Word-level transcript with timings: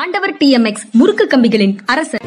ஆண்டவர் 0.00 0.32
டிஎம்எக்ஸ் 0.32 0.84
முறுக்கு 0.92 1.24
கம்பிகளின் 1.26 1.78
அரசர். 1.86 2.24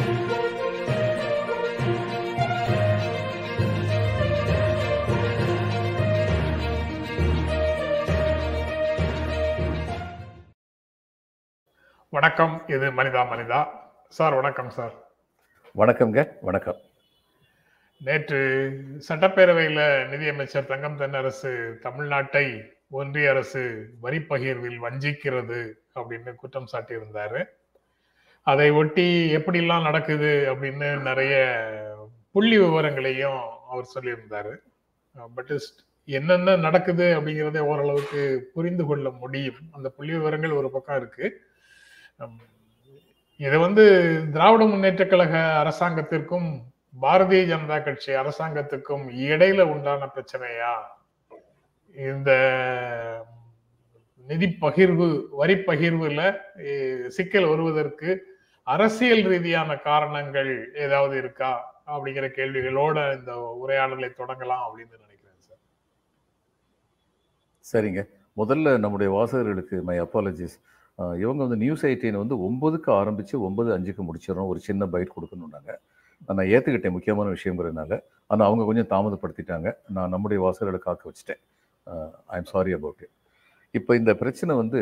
வணக்கம் 12.08 12.62
இது 12.66 12.90
மனிதா 12.90 13.22
மனிதா. 13.32 13.68
சார் 14.08 14.34
வணக்கம் 14.34 14.70
சார். 14.70 14.92
வணக்கம்ங்க 15.76 16.26
வணக்கம். 16.40 16.76
நேற்று 17.96 18.40
சட்டப்பேரவையில் 19.08 20.08
நிதியமைச்சர் 20.08 20.66
தங்கம் 20.66 20.98
தென்னரசு 20.98 21.54
தமிழ்நாட்டை 21.82 22.60
ஒன்றிய 22.90 23.30
அரசு 23.30 23.90
வரி 24.00 24.18
பகிர்வில் 24.18 24.78
வஞ்சிக்கிறது 24.82 25.72
அப்படின்னு 25.94 26.34
குற்றம் 26.34 26.68
சாட்டியிருந்தாரு. 26.72 27.44
அதை 28.50 28.70
ஒட்டி 28.80 29.06
எப்படிலாம் 29.36 29.86
நடக்குது 29.88 30.30
அப்படின்னு 30.50 30.88
நிறைய 31.08 31.34
புள்ளி 32.34 32.56
விவரங்களையும் 32.58 33.40
அவர் 33.68 33.92
சொல்லியிருந்தாரு. 33.94 34.52
பட் 35.34 35.52
என்னென்ன 36.04 36.56
நடக்குது 36.56 37.06
அப்படிங்கிறத 37.16 37.58
ஓரளவுக்கு 37.72 38.22
புரிந்து 38.54 38.84
கொள்ள 38.86 39.10
முடியும். 39.22 39.60
அந்த 39.72 39.88
புள்ளி 39.96 40.12
விவரங்கள் 40.16 40.58
ஒரு 40.60 40.70
பக்கம் 40.70 40.96
இருக்கு. 40.96 41.26
இதை 43.36 43.58
வந்து 43.58 43.84
திராவிட 44.32 44.64
முன்னேற்ற 44.64 45.04
கழக 45.06 45.34
அரசாங்கத்திற்கும் 45.62 46.48
பாரதிய 47.02 47.42
ஜனதா 47.52 47.78
கட்சி 47.84 48.10
அரசாங்கத்துக்கும் 48.22 49.04
இடையில 49.28 49.60
உண்டான 49.74 50.08
பிரச்சனையா? 50.16 50.74
இந்த 52.10 52.30
நிதி 54.26 54.48
பகிர்வு 54.60 55.08
வரி 55.40 55.54
பகிர்வுல 55.68 56.20
சிக்கல் 57.16 57.50
வருவதற்கு 57.52 58.10
அரசியல் 58.72 59.24
ரீதியான 59.32 59.70
காரணங்கள் 59.88 60.50
ஏதாவது 60.84 61.14
இருக்கா? 61.22 61.52
அப்படிங்கிற 61.92 62.26
கேள்விகளோட 62.38 62.98
இந்த 63.18 63.32
உரையாடலை 63.62 64.08
தொடங்கலாம் 64.20 64.64
அப்படின்னு 64.66 64.94
நினைக்கிறேன் 65.04 65.40
சார். 65.46 65.62
சரிங்க. 67.70 68.02
முதல்ல 68.40 68.74
நம்முடைய 68.84 69.08
வாசகர்களுக்கு 69.16 69.78
மை 69.88 69.96
அப்பாலஜிஸ் 70.04 70.56
இவங்க 71.22 71.40
வந்து 71.44 71.58
நியூஸ் 71.62 71.84
எயிட்டீன் 71.88 72.22
வந்து 72.22 72.36
ஒன்பதுக்கு 72.46 72.90
ஆரம்பித்து 73.00 73.34
ஒன்பது 73.46 73.70
அஞ்சுக்கு 73.76 74.02
முடிச்சிடணும் 74.08 74.50
ஒரு 74.52 74.60
சின்ன 74.68 74.86
பைட் 74.92 75.14
கொடுக்கணுன்னாங்க 75.16 75.72
நான் 76.28 76.50
ஏற்றுக்கிட்டேன் 76.54 76.94
முக்கியமான 76.96 77.30
விஷயங்கிறதுனால 77.36 77.92
ஆனால் 78.30 78.46
அவங்க 78.48 78.64
கொஞ்சம் 78.68 78.90
தாமதப்படுத்திட்டாங்க. 78.92 79.68
நான் 79.96 80.12
நம்முடைய 80.14 80.38
வாசகர்களை 80.44 80.80
காக்க 80.84 81.10
வச்சுட்டேன். 81.10 81.42
I 82.32 82.36
am 82.40 82.50
sorry 82.54 82.72
about 82.78 83.02
it 83.04 83.14
இப்போ 83.78 83.92
இந்த 84.00 84.12
பிரச்சனை 84.22 84.52
வந்து 84.62 84.80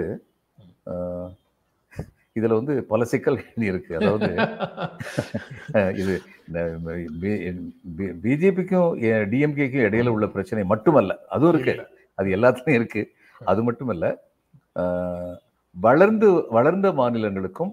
இதில் 2.39 2.57
வந்து 2.59 2.75
பல 2.91 3.05
சிக்கல்கள் 3.13 3.67
இருக்குது 3.69 3.99
அதாவது 4.01 4.31
இது 6.03 6.15
பிஜேபிக்கும் 8.25 8.91
டிஎம்கேக்கும் 9.33 9.87
இடையில 9.89 10.13
உள்ள 10.17 10.27
பிரச்சனை 10.35 10.65
மட்டுமல்ல. 10.73 11.13
அதுவும் 11.35 11.53
இருக்கு. 11.55 11.75
அது 12.19 12.29
எல்லாத்துலயும் 12.37 12.79
இருக்கு. 12.81 13.03
அது 13.51 13.61
மட்டுமல்ல 13.69 14.07
வளர்ந்து 15.77 16.29
வளர்ந்த 16.57 16.89
மாநிலங்களுக்கும் 17.01 17.73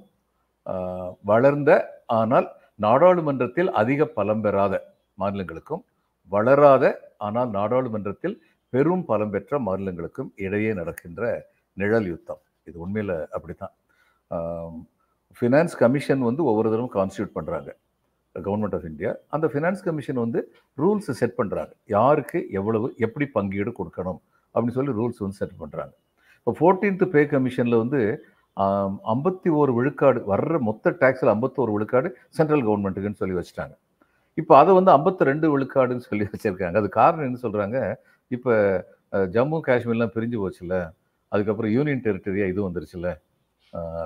வளர்ந்த 1.32 1.72
ஆனால் 2.20 2.48
நாடாளுமன்றத்தில் 2.86 3.70
அதிக 3.82 4.06
பலம் 4.18 4.44
பெறாத 4.46 4.76
மாநிலங்களுக்கும் 5.22 5.84
வளராத 6.32 6.86
ஆனால் 7.28 7.50
நாடாளுமன்றத்தில் 7.58 8.36
பெரும் 8.74 9.06
பலம் 9.10 9.34
பெற்ற 9.34 9.60
மாநிலங்களுக்கும் 9.68 10.30
இடையே 10.46 10.72
நடக்கின்ற 10.80 11.22
நிழல் 11.82 12.08
யுத்தம். 12.12 12.42
இது 12.68 12.78
உண்மையில 12.86 13.12
அப்படித்தான். 13.38 13.74
ஃபினான்ஸ் 15.38 15.75
கமிஷன் 15.81 16.23
வந்து 16.30 16.42
ஒவ்வொரு 16.52 16.72
தடவும் 16.73 16.94
கான்ஸ்டியூட் 16.97 17.36
பண்ணுறாங்க 17.38 17.70
கவர்மெண்ட் 18.36 18.75
ஆஃப் 18.78 18.88
இந்தியா 18.92 19.11
அந்த 19.36 19.45
ஃபினான்ஸ் 19.52 19.83
கமிஷன் 19.88 20.20
வந்து 20.23 20.39
ரூல்ஸ் 20.77 21.11
செட் 21.20 21.38
பண்ணுறாங்க 21.39 21.71
யாருக்கு 21.95 22.39
எவ்வளவு 22.60 22.87
எப்படி 23.05 23.26
பங்கீடு 23.37 23.71
கொடுக்கணும் 23.80 24.20
அப்படின்னு 24.55 24.77
சொல்லி 24.80 24.93
ரூல்ஸ் 24.99 25.21
வந்து 25.23 25.39
செட் 25.42 25.55
பண்ணுறாங்க 25.61 25.93
இப்போ 26.39 26.54
ஃபோர்டீன்த் 26.60 27.05
பே 27.14 27.21
கமிஷனில் 27.33 27.82
வந்து 27.83 28.02
ஐம்பத்தி 29.14 29.49
ஒரு 29.61 29.71
விழுக்காடு 29.77 30.20
வர்ற 30.32 30.58
மொத்த 30.67 30.93
டேக்ஸில் 31.02 31.32
ஐம்பத்தோரு 31.33 31.71
விழுக்காடு 31.76 32.10
சென்ட்ரல் 32.37 32.64
கவர்மெண்ட்டுக்குன்னு 32.67 33.20
சொல்லி 33.21 33.36
வச்சுட்டாங்க. 33.39 33.76
இப்போ 34.42 34.54
அதை 34.61 34.71
வந்து 34.77 34.92
ஐம்பத்தி 34.98 35.27
ரெண்டு 35.30 35.48
விழுக்காடுன்னு 35.54 36.05
சொல்லி 36.10 36.26
வச்சுருக்காங்க. 36.32 36.77
அது 36.82 36.89
காரணம் 36.99 37.27
என்ன 37.30 37.39
சொல்கிறாங்க 37.45 37.77
இப்போ 38.32 38.54
ஜம்மு 39.36 39.58
காஷ்மீர்லாம் 39.67 40.14
பிரிஞ்சு 40.16 40.37
போச்சுல்ல. 40.43 40.77
அதுக்கப்புறம் 41.32 41.71
யூனியன் 41.77 42.04
டெரிட்டரியாக 42.08 42.52
இது 42.54 42.61
வந்துருச்சுல்ல. 42.67 43.10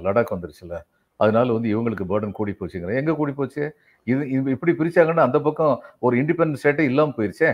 லடாக் 0.06 0.34
வந்துருச்சுல்ல. 0.36 0.78
அதனால 1.24 1.48
வந்து 1.58 1.70
இவங்களுக்கு 1.74 2.06
பேர்டன் 2.12 2.38
கூடி 2.40 2.54
போச்சுங்கிறேன். 2.60 3.00
எங்கே 3.02 3.14
கூடி 3.20 3.34
போச்சு? 3.40 3.64
இது 4.12 4.22
இது 4.36 4.54
இப்படி 4.56 4.74
பிரிச்சாங்கன்னா 4.80 5.26
அந்த 5.30 5.40
பக்கம் 5.48 5.74
ஒரு 6.06 6.16
இண்டிபெண்டன்ஸ் 6.22 6.62
ஸ்டேட்டே 6.64 6.86
இல்லாமல் 6.92 7.16
போயிருச்சே. 7.18 7.52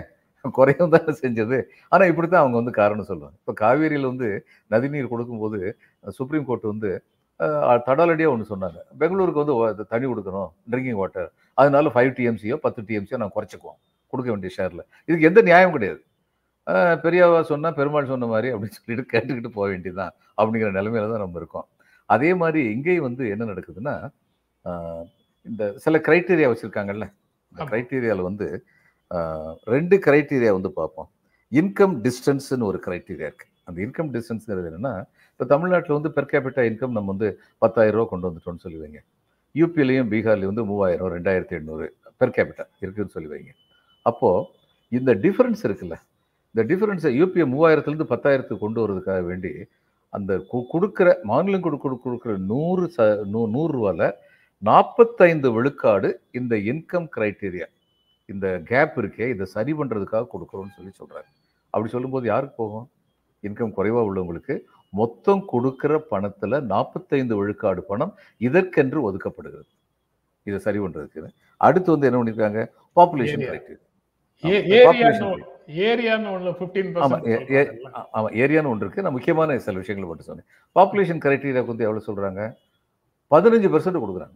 குறையும் 0.57 0.93
தானே 0.93 1.13
செஞ்சது. 1.21 1.57
ஆனால் 1.93 2.09
இப்படி 2.11 2.27
தான் 2.27 2.43
அவங்க 2.43 2.57
வந்து 2.61 2.73
காரணம் 2.81 3.07
சொல்லுவாங்க. 3.11 3.35
இப்போ 3.41 3.53
காவேரியில் 3.61 4.09
வந்து 4.11 4.27
நதிநீர் 4.73 5.11
கொடுக்கும்போது 5.13 5.59
சுப்ரீம் 6.17 6.47
கோர்ட் 6.49 6.67
வந்து 6.73 6.89
தடாலடியாக 7.87 8.33
ஒன்று 8.33 8.51
சொன்னாங்க. 8.51 8.79
பெங்களூருக்கு 9.01 9.43
வந்து 9.43 9.85
தண்ணி 9.93 10.07
கொடுக்கணும் 10.11 10.49
ட்ரிங்கிங் 10.73 10.99
வாட்டர் 11.01 11.29
அதனால 11.61 11.89
ஃபைவ் 11.95 12.11
டிஎம்சியோ 12.19 12.57
பத்து 12.65 12.79
டிஎம்சியோ 12.89 13.17
நான் 13.23 13.33
குறைச்சிக்குவோம். 13.35 13.79
கொடுக்க 14.13 14.29
வேண்டிய 14.33 14.51
ஷேரில் 14.57 14.83
இதுக்கு 15.07 15.27
எந்த 15.29 15.39
நியாயம் 15.49 15.73
கிடையாது. 15.75 16.01
பெரியாவா 17.03 17.39
சொன்னால் 17.51 17.75
பெருமாள் 17.79 18.11
சொன்ன 18.13 18.27
மாதிரி 18.33 18.47
அப்படின்னு 18.53 18.77
சொல்லிட்டு 18.77 19.05
கேட்டுக்கிட்டு 19.13 19.51
போக 19.57 19.67
வேண்டியதுதான். 19.73 20.13
அப்படிங்கிற 20.39 20.71
நிலைமையில 20.79 21.09
தான் 21.13 21.23
நம்ம 21.25 21.37
இருக்கோம். 21.41 21.67
அதே 22.09 22.31
மாதிரி 22.41 22.61
இங்கேயும் 22.75 23.07
வந்து 23.09 23.23
என்ன 23.33 23.45
நடக்குதுன்னா 23.51 23.95
இந்த 25.45 25.63
சில 25.83 25.97
கிரைட்டீரியா 26.07 26.47
வச்சிருக்காங்கல்ல? 26.51 27.05
இந்த. 27.51 27.65
கிரைட்டீரியாவில் 27.71 28.27
வந்து 28.29 28.47
ரெண்டு 29.75 29.95
கிரைட்டீரியா 30.05 30.51
வந்து 30.57 30.71
பார்ப்போம். 30.79 31.09
இன்கம் 31.51 31.95
டிஸ்டன்ஸ்னு 32.05 32.67
ஒரு 32.71 32.79
கிரைட்டீரியா 32.85 33.27
இருக்கு. 33.29 33.47
அந்த 33.67 33.77
இன்கம் 33.85 34.09
டிஸ்டன்ஸ்ங்கிறது 34.15 34.69
என்னன்னா 34.71 34.93
இப்போ 35.31 35.45
தமிழ்நாட்டில் 35.53 35.97
வந்து 35.97 36.11
பெர் 36.17 36.29
கேபிட்டா 36.31 36.61
இன்கம் 36.69 36.95
நம்ம 36.97 37.11
வந்து 37.13 37.27
பத்தாயிரம் 37.63 37.97
ரூபா 37.97 38.09
கொண்டு 38.11 38.27
வந்துட்டோம்னு 38.27 38.63
சொல்லி 38.65 38.79
வைங்க 38.83 38.99
யூபிலையும் 39.55 40.09
பீகார்லையும் 40.13 40.51
வந்து 40.51 40.65
மூவாயிரம் 40.71 41.11
ரெண்டாயிரத்தி 41.15 41.55
எண்ணூறு 41.59 41.85
பெர் 42.21 42.33
கேபிட்டா 42.37 42.63
இருக்குன்னு 42.83 43.13
சொல்லி 43.15 43.29
வைங்க 43.33 43.51
அப்போ 44.05 44.29
இந்த 44.91 45.11
டிஃபரன்ஸ் 45.23 45.63
இருக்குல்ல? 45.67 45.95
இந்த 46.55 46.61
டிஃபரன்ஸை 46.71 47.11
யூபிஐ 47.19 47.45
மூவாயிரத்துலேருந்து 47.53 48.11
பத்தாயிரத்துக்கு 48.13 48.65
கொண்டு 48.65 48.81
வரதுக்காக 48.83 49.21
வேண்டி 49.29 49.51
அந்த 50.17 50.33
கு- 50.51 50.67
கொடுக்கிற 50.69 51.07
மாநிலம் 51.23 51.61
கொடு 51.61 51.77
கொடு- 51.77 52.01
கொடுக்கிற 52.01 52.37
நூறு 52.47 52.91
ச 52.97 52.99
நூ 53.25 53.41
நூறுரூவால 53.47 54.03
நாற்பத்தைந்து 54.61 55.51
விழுக்காடு 55.51 56.09
இந்த 56.31 56.55
இன்கம் 56.67 57.07
கிரைட்டீரியா 57.15 57.67
இந்த 58.29 58.61
கேப் 58.65 58.95
இருக்கே 58.97 59.25
இதை 59.29 59.45
சரி 59.47 59.73
பண்ணுறதுக்காக 59.73 60.27
கொடுக்குறோம்னு 60.33 60.75
சொல்லி 60.75 60.91
சொல்கிறாங்க 60.93 61.29
அப்படி 61.73 61.91
சொல்லும்போது 61.91 62.27
யாருக்கு 62.27 62.55
போகும்? 62.55 62.87
இன்கம் 63.43 63.71
குறைவாக 63.71 64.07
உள்ளவங்களுக்கு 64.07 64.55
மொத்தம் 64.93 65.45
கொடுக்கிற 65.45 65.97
பணத்தில் 66.09 66.63
நாற்பத்தைந்து 66.65 67.35
விழுக்காடு 67.35 67.81
பணம் 67.83 68.13
இதற்கென்று 68.41 68.99
ஒதுக்கப்படுகிறது. 69.07 69.67
இதை 70.47 70.59
சரி 70.59 70.79
பண்ணுறதுக்கு 70.79 71.31
அடுத்து 71.61 71.91
வந்து 71.91 72.07
என்ன 72.07 72.19
பண்ணியிருக்காங்க 72.19 72.61
பாப்புலேஷன். 72.97 73.43
கிரைட்டீரியா 73.47 73.83
ஆமா, 74.43 75.56
ஏரியான்னு 75.67 76.29
ஒண்ணு 76.35 76.55
ஃபிஃப்டீன் 76.59 76.91
ஆமா 76.95 77.27
ஏ- 77.27 77.45
ஏ- 77.49 77.79
ஆ- 77.95 78.07
ஆமா 78.13 78.27
ஏரியான்னு 78.27 78.67
ஒன்று 78.67 78.85
இருக்கு. 78.85 79.01
நான் 79.01 79.11
முக்கியமான 79.11 79.57
சில 79.57 79.77
விஷயங்களை 79.77 80.15
மட்டும் 80.15 80.25
சொன்னேன். 80.25 80.45
பாப்புலேஷன் 80.75 81.27
கிரைட்டீரியாவுக்கு 81.27 81.65
வந்து 81.65 81.83
எவ்வளோ 81.83 82.03
சொல்றாங்க? 82.07 82.53
பதினஞ்சு 83.31 83.69
பெர்சன்ட் 83.69 84.01
கொடுக்குறாங்க. 84.03 84.35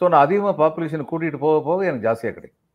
ஸோ 0.00 0.08
நான் 0.08 0.20
அதிகமாக 0.20 0.66
பாப்புலேஷன் 0.66 1.06
கூட்டிகிட்டு 1.12 1.36
போக 1.36 1.64
போக 1.64 1.84
எனக்கு 1.84 2.08
ஜாஸ்தியாக 2.08 2.32
கிடைக்கும். 2.32 2.66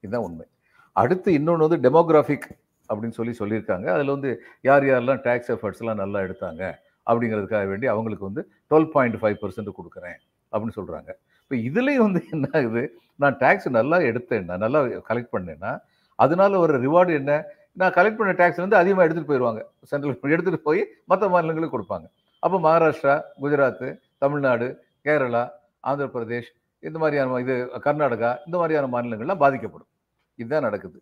இதுதான் 0.00 0.22
உண்மை. 0.22 0.46
அடுத்து 0.92 1.32
இன்னொன்று 1.32 1.68
வந்து 1.68 1.90
டெமோகிராஃபிக் 1.90 2.50
அப்படின்னு 2.88 3.10
சொல்லி 3.10 3.36
சொல்லியிருக்காங்க. 3.38 3.86
அதில் 3.86 4.06
வந்து 4.06 4.42
யார் 4.60 4.82
யாரெல்லாம் 4.82 5.20
டேக்ஸ் 5.24 5.52
எஃபர்ட்ஸ்லாம் 5.52 5.94
நல்லா 5.94 6.20
எடுத்தாங்க 6.20 6.74
அப்படிங்கிறதுக்காக 7.10 7.68
வேண்டி 7.68 7.86
அவங்களுக்கு 7.86 8.24
வந்து 8.24 8.50
டுவெல் 8.70 8.90
பாயிண்ட் 8.90 9.14
ஃபைவ் 9.14 9.36
பர்சன்ட் 9.42 9.68
கொடுக்குறேன் 9.78 10.18
அப்படின்னு 10.52 10.76
சொல்கிறாங்க 10.76 11.10
இப்போ 11.50 11.80
இதுலேயும் 11.80 11.96
வந்து 11.96 12.24
என்ன 12.30 12.48
ஆகுது? 12.52 12.98
நான் 13.16 13.36
டேக்ஸ் 13.36 13.68
நல்லா 13.68 13.96
எடுத்தேன்னா 13.98 14.56
நல்லா 14.56 14.82
கலெக்ட் 14.82 15.32
பண்ணேன்னா 15.32 15.80
அதனால 16.24 16.58
ஒரு 16.64 16.74
ரிவார்டு 16.84 17.12
என்ன? 17.20 17.32
நான் 17.80 17.94
கலெக்ட் 17.96 18.20
பண்ண 18.20 18.32
டேக்ஸ் 18.38 18.62
வந்து 18.64 18.80
அதிகமாக 18.80 19.06
எடுத்துகிட்டு 19.06 19.32
போயிடுவாங்க. 19.32 19.60
சென்ட்ரல் 19.90 20.36
எடுத்துகிட்டு 20.36 20.66
போய் 20.68 20.82
மற்ற 21.10 21.28
மாநிலங்களுக்கு 21.34 21.76
கொடுப்பாங்க. 21.76 22.06
அப்போ 22.42 22.56
மகாராஷ்டிரா 22.66 23.14
குஜராத் 23.42 23.86
தமிழ்நாடு 24.24 24.68
கேரளா 25.06 25.44
ஆந்திர 25.90 26.06
பிரதேஷ் 26.14 26.50
இந்த 26.88 26.96
மாதிரியான 27.02 27.38
இது 27.44 27.54
கர்நாடகா 27.86 28.30
இந்த 28.46 28.56
மாதிரியான 28.60 28.90
மாநிலங்கள்லாம் 28.94 29.42
பாதிக்கப்படும். 29.44 29.90
இதுதான் 30.38 30.66
நடக்குது. 30.66 30.98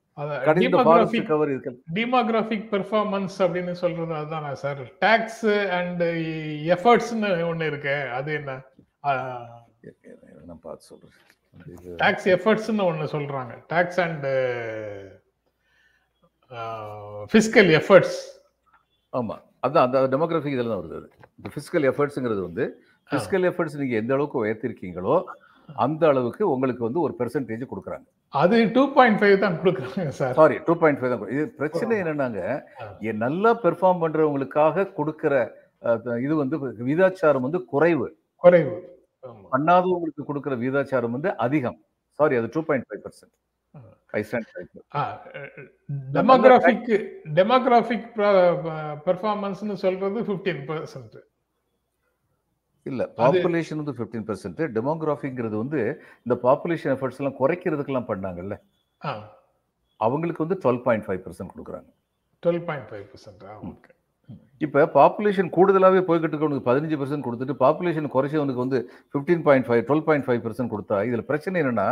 டிமோகிராபிக் 1.98 2.68
பெர்ஃபார்மன்ஸ் 2.74 3.36
அப்படின்னு 3.44 3.74
சொல்றது 3.82 4.14
அதுதானா 4.20 4.52
சார் 4.64 4.80
டாக்ஸ் 5.04 5.46
அண்ட் 5.78 6.04
எஃபர்ட்ஸ்னு 6.74 7.30
ஒண்ணு 7.50 7.66
இருக்கு 7.72 7.96
அது 8.18 8.32
என்ன? 8.40 8.54
நான் 10.48 10.62
பார்த்து 10.66 10.88
சொல்றேன். 10.90 11.16
டாக்ஸ் 11.96 12.26
எஃபர்ட்ஸ்னு 12.28 12.86
ஒண்ணு 12.88 13.06
சொல்றாங்க. 13.12 13.52
டாக்ஸ் 13.66 14.00
அண்ட் 14.00 14.26
ஃபிஸ்கல் 17.30 17.70
எஃபர்ட்ஸ் 17.78 18.18
ஆமா. 19.12 19.36
அதான் 19.66 19.84
அந்த 19.86 20.06
டெமோகிராஃபிக் 20.12 20.54
இதில் 20.54 20.68
தான் 20.68 20.80
வருது 20.80 20.96
அது. 20.96 21.08
இந்த 21.38 21.48
ஃபிசிக்கல் 21.52 21.86
எஃபர்ட்ஸுங்கிறது 21.90 22.42
வந்து 22.42 22.64
ஃபிசிக்கல் 23.10 23.44
எஃபர்ட்ஸ் 23.50 23.78
நீங்கள் 23.78 23.98
எந்த 23.98 24.12
அளவுக்கு 24.14 24.42
உயர்த்திருக்கீங்களோ 24.44 25.16
அந்த 25.78 26.02
அளவுக்கு 26.08 26.42
உங்களுக்கு 26.50 26.82
வந்து 26.84 27.00
ஒரு 27.00 27.14
பெர்சன்டேஜ் 27.18 27.70
கொடுக்குறாங்க. 27.70 28.06
அது 28.32 28.56
டூ 28.72 28.92
பாயிண்ட் 28.92 29.18
ஃபைவ் 29.20 29.38
தான் 29.38 29.56
கொடுக்குறாங்க 29.60 30.10
sir 30.10 30.34
sorry 30.34 30.56
two 30.66 30.74
point 30.74 31.00
five 31.00 31.12
தான் 31.12 31.30
இது 31.30 31.44
பிரச்சனை 31.58 31.96
என்னன்னாங்க 32.02 32.40
ஆ. 32.80 32.86
எ- 33.00 33.16
நல்லா 33.18 33.52
பெர்ஃபார்ம் 33.62 34.02
பண்றவங்களுக்காக 34.02 34.92
கொடுக்கிற 34.92 35.32
இது 36.22 36.34
வந்து 36.36 36.56
விகிதாச்சாரம் 36.80 37.40
வந்து 37.40 37.64
குறைவு. 37.64 38.06
குறைவு. 38.42 38.74
பண்ணாதவங்களுக்கு 39.52 40.28
கொடுக்கிற 40.30 40.56
விகிதாச்சாரம் 40.62 41.14
வந்து 41.16 41.30
அதிகம். 41.46 41.78
சாரி 42.18 42.36
அது 42.40 42.48
two 42.56 42.62
point 42.68 42.86
five 42.88 43.02
percent 43.06 43.34
demographic 46.16 46.90
demographic 47.38 48.06
பெர்ஃபார்மன்ஸ்னு 49.08 49.76
சொல்றது 49.84 50.20
ஃபிஃப்டீன் 50.28 50.62
பர்சன்ட் 50.70 51.16
இல்ல 52.86 53.02
பாப்புலேஷன் 53.20 53.80
வந்து 53.82 53.96
ஃபிஃப்டீன் 53.98 54.26
பர்சன்ட் 54.28 54.60
டெமோகிராஃபிங்கிறது 54.76 55.56
வந்து 55.62 55.80
இந்த 56.24 56.34
பாப்புலேஷன் 56.46 56.92
எஃபர்ட்ஸ் 56.94 57.20
எல்லாம் 57.22 57.38
குறைக்கிறதுக்கெல்லாம் 57.40 58.08
பண்ணாங்கல்ல. 58.12 58.56
அவங்களுக்கு 60.00 60.44
வந்து 60.44 60.58
டுவெல் 60.64 60.82
பாயிண்ட் 60.86 61.06
ஃபைவ் 61.06 61.22
பர்சன்ட் 61.26 61.52
கொடுக்குறாங்க. 61.54 61.88
Twelve 62.42 62.64
point 62.68 62.88
five 62.90 63.06
percent 63.12 63.44
okay 63.70 63.92
இப்போ 64.64 64.82
பாப்புலேஷன் 64.94 65.48
கூடுதலாகவே 65.56 66.00
போய்கிட்டு 66.04 66.34
இருக்கவனுக்கு 66.34 66.68
பதினஞ்சு 66.68 66.96
பர்சன்ட் 67.00 67.26
கொடுத்துட்டு 67.26 67.54
பாப்புலேஷன் 67.62 68.12
குறைச்சவனுக்கு 68.14 68.64
வந்து 68.64 68.78
fifteen 69.10 69.42
point 69.46 69.66
five 69.68 69.82
twelve 69.88 70.06
point 70.06 70.26
five 70.26 70.42
percent 70.44 70.72
கொடுத்தா 70.74 70.98
இதில் 71.08 71.28
பிரச்சனை 71.30 71.60
என்னன்னா 71.62 71.88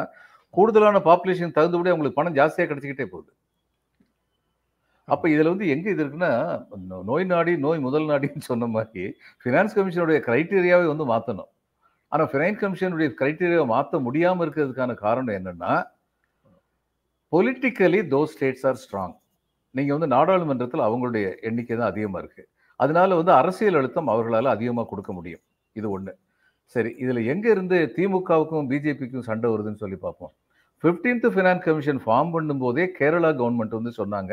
கூடுதலான 0.54 1.00
பாப்புலேஷன் 1.08 1.56
தகுந்தபடி 1.56 1.90
அவங்களுக்கு 1.92 2.18
பணம் 2.20 2.36
ஜாஸ்தியாக 2.38 2.68
கிடைச்சிக்கிட்டே 2.70 3.06
போகுது. 3.12 3.30
அப்போ 5.08 5.26
இதில் 5.28 5.50
வந்து 5.52 5.66
எங்கே 5.68 5.88
இது 5.94 6.02
இருக்குன்னா 6.04 6.32
நோய் 7.04 7.26
நாடி 7.32 7.52
நோய் 7.64 7.78
முதல் 7.78 8.06
நாடின்னு 8.10 8.48
சொன்ன 8.50 8.66
மாதிரி 8.66 9.02
ஃபினான்ஸ் 9.42 9.74
கமிஷனுடைய 9.74 10.18
கிரைட்டீரியாவை 10.26 10.86
வந்து 10.86 11.06
மாற்றணும் 11.12 11.50
ஆனால் 12.12 12.30
ஃபினான்ஸ் 12.32 12.60
கமிஷனுடைய 12.62 13.08
கிரைட்டீரியாவை 13.20 13.66
மாற்ற 13.74 13.98
முடியாமல் 13.98 14.44
இருக்கிறதுக்கான 14.46 14.94
காரணம் 14.94 15.36
என்னன்னா 15.38 15.72
பொலிட்டிக்கலி 17.32 18.00
தோ 18.14 18.20
ஸ்டேட்ஸ் 18.32 18.66
ஆர் 18.66 18.80
ஸ்ட்ராங் 18.84 19.14
நீங்கள் 19.78 19.96
வந்து 19.96 20.10
நாடாளுமன்றத்தில் 20.16 20.86
அவங்களுடைய 20.88 21.26
எண்ணிக்கை 21.48 21.74
தான் 21.76 21.90
அதிகமாக 21.92 22.22
இருக்குது 22.22 22.48
அதனால 22.80 23.16
வந்து 23.20 23.32
அரசியல் 23.40 23.78
அழுத்தம் 23.80 24.12
அவர்களால் 24.12 24.54
அதிகமாக 24.56 24.86
கொடுக்க 24.92 25.10
முடியும். 25.18 25.42
இது 25.78 25.86
ஒன்று 25.96 26.12
சரி 26.74 26.90
இதில் 27.02 27.20
எங்கே 27.32 27.48
இருந்து 27.54 27.78
திமுகவுக்கும் 27.96 28.68
பிஜேபிக்கும் 28.70 29.26
சண்டை 29.28 29.48
வருதுன்னு 29.52 29.82
சொல்லி 29.82 29.98
பார்ப்போம். 30.04 30.32
15th 30.84 31.26
ஃபினான்ஸ் 31.34 31.64
கமிஷன் 31.66 32.00
ஃபார்ம் 32.04 32.30
பண்ணும்போதே 32.34 32.84
கேரளா 32.98 33.30
கவர்மெண்ட் 33.40 33.76
வந்து 33.78 33.92
சொன்னாங்க 33.98 34.32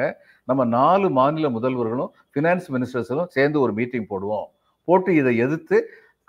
நம்ம 0.50 0.62
நாலு 0.78 1.08
மாநில 1.18 1.50
முதல்வர்களும் 1.58 2.12
ஃபினான்ஸ் 2.34 2.68
மினிஸ்டர்ஸும் 2.76 3.30
சேர்ந்து 3.36 3.58
ஒரு 3.66 3.74
மீட்டிங் 3.80 4.10
போடுவோம். 4.12 4.48
போட்டு 4.88 5.12
இதை 5.20 5.32
எதிர்த்து 5.46 5.78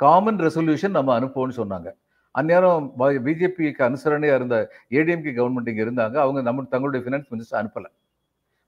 காமன் 0.05 0.41
ரெசல்யூஷன் 0.47 0.97
நம்ம 0.99 1.11
அனுப்புவோம்னு 1.19 1.59
சொன்னாங்க. 1.61 1.89
அந்நேரம் 2.41 2.87
பிஜேபிக்கு 3.27 3.83
அனுசரணையாக 3.89 4.39
இருந்த 4.41 4.57
ஏடிஎம்கே 4.99 5.35
கவர்மெண்ட் 5.41 5.71
இங்கே 5.73 5.85
இருந்தாங்க. 5.87 6.17
அவங்க 6.25 6.43
நம்ம 6.49 6.67
தங்களுடைய 6.75 7.03
ஃபினான்ஸ் 7.07 7.31
மினிஸ்டர் 7.35 7.61
அனுப்பலை. 7.63 7.91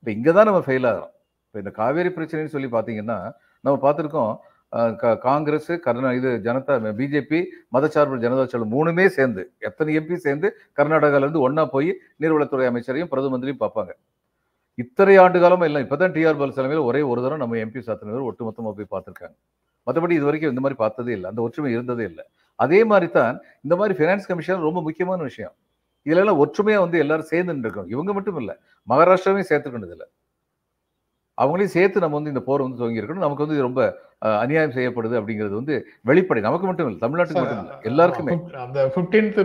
இப்போ 0.05 0.17
இங்கே 0.17 0.33
தான் 0.33 0.45
நம்ம 0.45 0.59
ஃபெயில் 0.59 0.87
ஆகிறோம். 0.87 1.13
இப்போ 1.47 1.59
இந்த 1.59 1.71
காவேரி 1.71 2.09
பிரச்சனைன்னு 2.09 2.47
சொல்லி 2.47 2.69
பார்த்தீங்கன்னா 2.69 3.33
நம்ம 3.61 3.77
பார்த்துருக்கோம் 3.85 4.33
கா- 5.03 5.19
காங்கிரஸ் 5.19 5.71
கர்நா 5.87 6.15
இது 6.15 6.41
ஜனதா 6.47 6.93
பிஜேபி 6.99 7.41
மதச்சார்பு 7.73 8.17
ஜனதா 8.17 8.45
தளம் 8.45 8.73
மூணுமே 8.73 9.07
சேர்ந்து 9.07 9.53
எத்தனை 9.59 9.99
எம்பி 9.99 10.15
சேர்ந்து 10.15 10.59
கர்நாடகாலேருந்து 10.79 11.41
ஒன்றா 11.41 11.65
போய் 11.65 11.91
நீர்வளத்துறை 12.23 12.67
அமைச்சரையும் 12.71 13.11
பிரதம 13.13 13.31
மந்திரியும் 13.31 13.63
பார்ப்பாங்க. 13.65 13.93
இத்தனை 14.75 15.17
ஆண்டு 15.17 15.41
காலமாக 15.41 15.67
இல்லை 15.67 15.83
இப்போ 15.83 15.97
தான் 15.97 16.13
டிஆர் 16.13 16.39
பால் 16.39 16.83
ஒரே 16.83 17.03
ஒரு 17.03 17.23
தடவை 17.23 17.39
நம்ம 17.39 17.57
எம்பி 17.57 17.81
சாத்தினர் 17.89 18.29
ஒட்டுமொத்தமாக 18.31 18.75
போய் 18.81 18.93
பார்த்துருக்காங்க. 18.95 19.37
மற்றபடி 19.87 20.11
இது 20.11 20.25
வரைக்கும் 20.25 20.51
இந்த 20.51 20.61
மாதிரி 20.61 20.79
பார்த்ததே 20.79 21.13
இல்லை 21.13 21.31
அந்த 21.31 21.43
ஒற்றுமை 21.43 21.73
இருந்ததே 21.73 22.05
இல்லை. 22.05 22.25
அதே 22.57 22.85
மாதிரி 22.85 23.13
தான் 23.13 23.41
இந்த 23.63 23.77
மாதிரி 23.77 23.99
ஃபினான்ஸ் 23.99 24.29
கமிஷன் 24.29 24.61
ரொம்ப 24.61 24.83
முக்கியமான 24.83 25.23
விஷயம். 25.23 25.55
இதுல 26.07 26.23
எல்லாம் 26.25 26.43
ஒற்றுமையா 26.45 26.81
வந்து 26.85 27.03
எல்லாரும் 27.05 27.31
சேர்ந்து 27.33 27.69
இருக்கணும் 27.69 27.95
இவங்க 27.95 28.13
மட்டும் 28.19 28.39
இல்லை 28.43 28.55
மகாராஷ்டிராவையும் 28.89 29.51
சேர்த்துக்கணும் 29.53 29.89
இதுல. 29.91 30.07
அவங்களையும் 31.39 31.75
சேர்த்து 31.77 32.03
நம்ம 32.03 32.17
வந்து 32.19 32.33
இந்த 32.33 32.43
போர் 32.49 32.63
வந்து 32.65 32.79
துவங்கி 32.81 33.01
இருக்கணும் 33.01 33.25
நமக்கு 33.25 33.45
வந்து 33.45 33.57
இது 33.57 33.67
ரொம்ப 33.67 33.83
அநியாயம் 34.43 34.75
செய்யப்படுது 34.77 35.15
அப்படிங்கிறது 35.21 35.55
வந்து 35.61 35.75
வெளிப்படை. 36.11 36.41
நமக்கு 36.47 36.67
மட்டும் 36.69 36.87
இல்லை 36.89 37.01
தமிழ்நாட்டுக்கு 37.05 37.43
மட்டும் 37.43 37.63
இல்லை 37.63 37.79
எல்லாருக்குமே. 37.91 38.35
அந்த 38.65 38.81
பிப்டீன்த் 38.97 39.41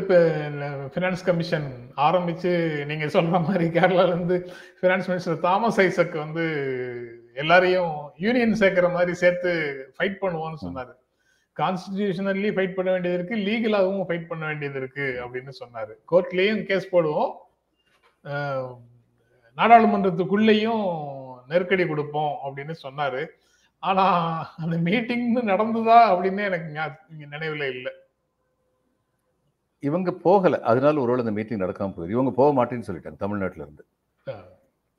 ஃபினான்ஸ் 0.94 1.24
கமிஷன் 1.30 1.68
ஆரம்பிச்சு 2.08 2.52
நீங்க 2.92 3.08
சொல்ற 3.16 3.42
மாதிரி 3.48 3.68
கேரளால 3.78 4.14
இருந்து 4.14 4.38
ஃபினான்ஸ் 4.82 5.10
மினிஸ்டர் 5.12 5.42
தாமஸ் 5.48 5.82
ஐசக் 5.86 6.16
வந்து 6.26 6.46
எல்லாரையும் 7.44 7.96
யூனியன் 8.26 8.60
சேர்க்கிற 8.62 8.88
மாதிரி 8.98 9.16
சேர்த்து 9.24 9.52
ஃபைட் 9.98 10.22
பண்ணுவோம்னு 10.24 10.64
சொன்னாரு. 10.66 10.94
கான்ஸ்டிடியூஷனல்லி 11.62 12.50
ஃபைட் 12.56 12.78
பண்ண 12.78 12.90
வேண்டியது 12.96 13.18
இருக்கு 13.20 13.36
லீகலாகவும் 13.48 14.08
ஃபைட் 14.08 14.30
பண்ண 14.32 14.44
வேண்டியது 14.50 14.80
இருக்கு 14.82 15.08
அப்படின்னு 15.24 15.54
சொன்னாரு. 15.62 15.94
கோர்ட்லயும் 16.12 16.64
கேஸ் 16.70 16.88
போடுவோம். 16.96 17.32
நாடாளுமன்றத்துக்குள்ளேயும் 19.58 20.84
நெருக்கடி 21.52 21.86
கொடுப்போம் 21.88 22.34
அப்படின்னு 22.46 22.76
சொன்னாரு. 22.86 23.22
ஆனா 23.84 24.06
அந்த 24.64 24.76
மீட்டிங் 24.88 25.26
நடந்ததா 25.52 25.98
அப்படின்னு 26.14 26.42
எனக்கு 26.50 26.70
நினைவுல 27.34 27.68
இல்லை. 27.76 27.92
இவங்க 29.84 30.10
போகல. 30.26 30.56
அதனால 30.72 31.02
ஒருவேளை 31.04 31.24
இந்த 31.26 31.34
மீட்டிங் 31.36 31.64
நடக்காம 31.66 31.94
போகுது 31.98 32.16
இவங்க 32.16 32.32
போக 32.40 32.50
மாட்டேன்னு 32.58 32.88
சொல்லிட்டாங்க 32.88 33.22
தமிழ்நாட்டுல 33.26 33.66
இருந்து. 33.66 33.84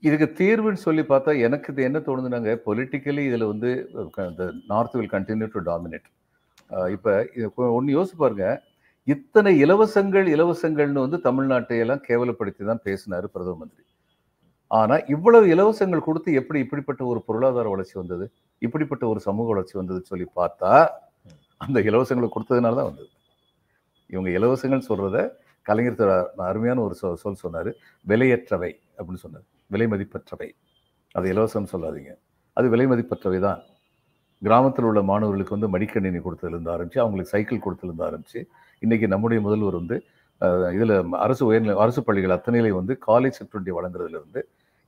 இதுக்கு 0.02 0.26
தீர்வுன்னு 0.38 0.84
சொல்லி 0.84 1.02
பார்த்தா 1.08 1.32
எனக்கு 1.46 1.72
இது 1.72 1.82
என்ன 1.88 1.98
தோணுதுனாங்க 2.04 2.50
பொலிட்டிக்கலி 2.68 3.22
இதுல 3.30 3.46
வந்து 3.52 3.70
north 4.72 4.96
will 4.98 5.14
continue 5.16 5.48
to 5.54 5.60
dominate 5.66 6.06
இப்போ 6.94 7.62
ஒன்று 7.76 7.96
யோசிச்சு 7.96 8.18
பாருங்க. 8.22 8.46
இத்தனை 9.06 9.52
இலவசங்கள் 9.64 10.26
இலவசங்கள்னு 10.34 11.04
வந்து 11.06 11.18
தமிழ்நாட்டையெல்லாம் 11.28 12.02
கேவலப்படுத்தி 12.08 12.64
தான் 12.70 12.82
பேசினார் 12.86 13.26
பிரதம 13.34 13.56
மந்திரி. 13.60 13.84
ஆனால் 14.70 15.04
இவ்வளவு 15.14 15.46
இலவசங்கள் 15.54 16.06
கொடுத்து 16.08 16.32
எப்படி 16.40 16.58
இப்படிப்பட்ட 16.64 17.02
ஒரு 17.12 17.20
பொருளாதார 17.28 17.68
வளர்ச்சி 17.74 17.96
வந்தது? 18.00 18.26
இப்படிப்பட்ட 18.66 19.04
ஒரு 19.12 19.20
சமூக 19.28 19.46
வளர்ச்சி 19.52 19.76
வந்ததுன்னு 19.80 20.10
சொல்லி 20.12 20.26
பார்த்தா 20.40 20.72
அந்த 21.64 21.78
இலவசங்களை 21.90 22.28
கொடுத்ததுனால 22.34 22.78
தான் 22.80 22.90
வந்தது. 22.90 23.10
இவங்க 24.14 24.30
இலவசங்கள் 24.38 24.88
சொல்கிறத 24.90 25.18
கலைஞர் 25.66 26.00
அருமையான 26.50 26.82
ஒரு 26.86 26.94
சொல் 27.00 27.38
சொல் 27.42 27.70
விலையற்றவை 28.10 28.72
அப்படின்னு 28.98 29.24
சொன்னார். 29.24 29.46
விலை 29.74 29.86
மதிப்பற்றவை. 29.92 30.48
அது 31.14 31.26
இலவசம் 31.32 31.70
சொல்லாதீங்க. 31.72 32.12
அது 32.56 32.66
விலை 32.74 32.86
மதிப்பற்றவை 32.92 33.38
தான். 33.48 33.60
கிராமத்தில் 34.42 34.86
உள்ள 34.86 35.00
மாணவர்களுக்கு 35.02 35.56
வந்து 35.56 35.70
மடிக்கணினி 35.74 36.20
கொடுத்ததுலேருந்து 36.20 36.72
ஆரம்பிச்சு 36.74 37.00
அவங்களுக்கு 37.00 37.32
சைக்கிள் 37.32 37.64
கொடுத்ததுலேருந்து 37.64 38.06
ஆரம்பிச்சு 38.06 38.40
இன்றைக்கி 38.82 39.06
நம்முடைய 39.06 39.40
முதல்வர் 39.40 39.80
வந்து 39.80 39.96
இதில் 40.74 40.94
அரசு 41.16 41.42
உயர்நிலை 41.46 41.74
அரசு 41.76 42.00
பள்ளிகள் 42.02 42.36
அத்தனையிலையும் 42.36 42.80
வந்து 42.80 42.94
காலேஜ் 43.02 43.38
சிற்றுண்டி 43.38 43.72
வழங்குறதுலேருந்து 43.78 44.42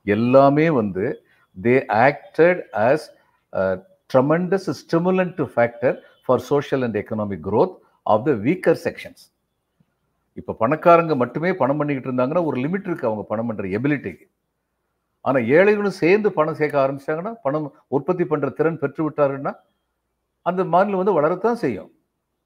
எல்லாமே 0.05 0.65
வந்து 0.75 1.05
they 1.57 1.75
acted 1.99 2.61
as 2.83 3.05
tremendous 4.09 4.69
stimulant 4.79 5.41
factor 5.53 5.95
for 6.25 6.43
social 6.43 6.83
and 6.83 6.97
economic 6.97 7.45
growth 7.49 7.75
of 8.05 8.25
the 8.25 8.33
weaker 8.43 8.79
sections 8.83 9.23
இப்போ 10.37 10.51
பணக்காரங்க 10.59 11.15
மட்டுமே 11.15 11.49
பணம் 11.55 11.79
பண்ணிக்கிட்டு 11.79 12.09
இருந்தாங்கன்னா 12.09 12.43
ஒரு 12.45 12.57
லிமிட் 12.59 12.87
இருக்குது 12.87 13.09
அவங்க 13.09 13.23
பணம் 13.23 13.47
பண்ணுற 13.49 13.65
எபிலிட்டிக்கு 13.71 14.25
ஆனா 15.25 15.39
ஏழைகளும் 15.57 15.99
சேர்ந்து 16.03 16.29
பணம் 16.37 16.57
சேர்க்க 16.59 16.85
ஆரம்பிச்சாங்கன்னா 16.85 17.33
பணம் 17.45 17.67
உற்பத்தி 17.95 18.25
பண்ற 18.31 18.47
திறன் 18.59 18.81
பெற்று 18.81 19.01
விட்டாருன்னா 19.05 19.53
அந்த 20.45 20.61
மாநிலம் 20.73 21.01
வந்து 21.01 21.17
வளரத்தான் 21.19 21.61
செய்யும். 21.65 21.91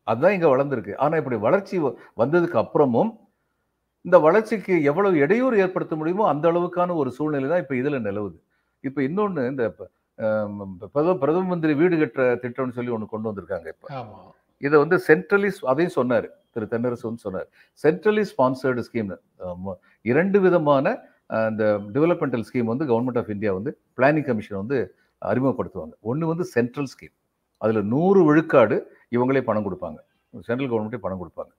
அதுதான் 0.08 0.36
இங்க 0.36 0.48
வளர்ந்துருக்கு. 0.54 0.94
ஆனா 1.04 1.14
இப்படி 1.22 1.38
வளர்ச்சி 1.46 1.78
வந்ததுக்கு 2.22 2.58
அப்புறமும் 2.64 3.12
இந்த 4.06 4.18
வளர்ச்சிக்கு 4.26 4.74
எவ்வளவு 4.90 5.16
இடையூறு 5.24 5.56
ஏற்படுத்த 5.64 5.94
முடியுமோ 6.00 6.26
அந்த 6.34 6.46
அளவுக்கான 6.52 6.96
ஒரு 7.02 7.10
சூழ்நிலை 7.18 7.48
தான் 7.54 7.64
இப்ப 7.64 7.76
இதுல 7.82 8.00
நிலவுது. 8.08 8.38
இப்ப 8.84 9.02
இன்னொன்னு 9.08 9.44
இந்த 9.52 9.64
பிரதம 10.94 11.44
மந்திரி 11.52 11.74
வீடு 11.82 11.96
கட்டுற 12.02 12.24
திட்டம்னு 12.44 12.76
சொல்லி 12.78 12.94
ஒண்ணு 12.96 13.14
கொண்டு 13.14 13.30
வந்திருக்காங்க 13.30 13.68
இப்ப. 13.74 13.88
இதை 14.62 14.76
வந்து 14.84 14.98
சென்ட்ரலி 15.08 15.50
அதையும் 15.72 15.98
சொன்னார். 15.98 16.28
திரு 16.54 16.66
தென்னரசு 16.72 17.12
சொன்னார். 17.26 17.48
சென்ட்ரலி 17.84 18.24
ஸ்பான்சர்டு 18.32 18.84
ஸ்கீம் 18.88 19.12
இரண்டு 20.06 20.38
விதமான 20.46 20.96
அந்த 21.30 21.48
இந்த 21.52 21.64
டெவலப்மெண்டல் 21.96 22.44
ஸ்கீம் 22.48 22.70
வந்து 22.72 22.86
கவர்மெண்ட் 22.92 23.20
ஆஃப் 23.22 23.32
இந்தியா 23.36 23.52
வந்து 23.58 23.72
பிளானிங் 23.98 24.28
கமிஷன் 24.28 24.60
வந்து 24.62 24.78
அறிமுகப்படுத்துவாங்க. 25.22 25.94
ஒன்று 26.10 26.32
வந்து 26.32 26.46
சென்ட்ரல் 26.56 26.90
ஸ்கீம் 26.94 27.16
அதில் 27.64 27.88
நூறு 27.94 28.22
விழுக்காடு 28.28 28.78
இவங்களே 29.16 29.42
பணம் 29.50 29.66
கொடுப்பாங்க. 29.68 30.00
சென்ட்ரல் 30.48 30.70
கவர்மெண்ட்டே 30.72 31.02
பணம் 31.06 31.22
கொடுப்பாங்க. 31.22 31.52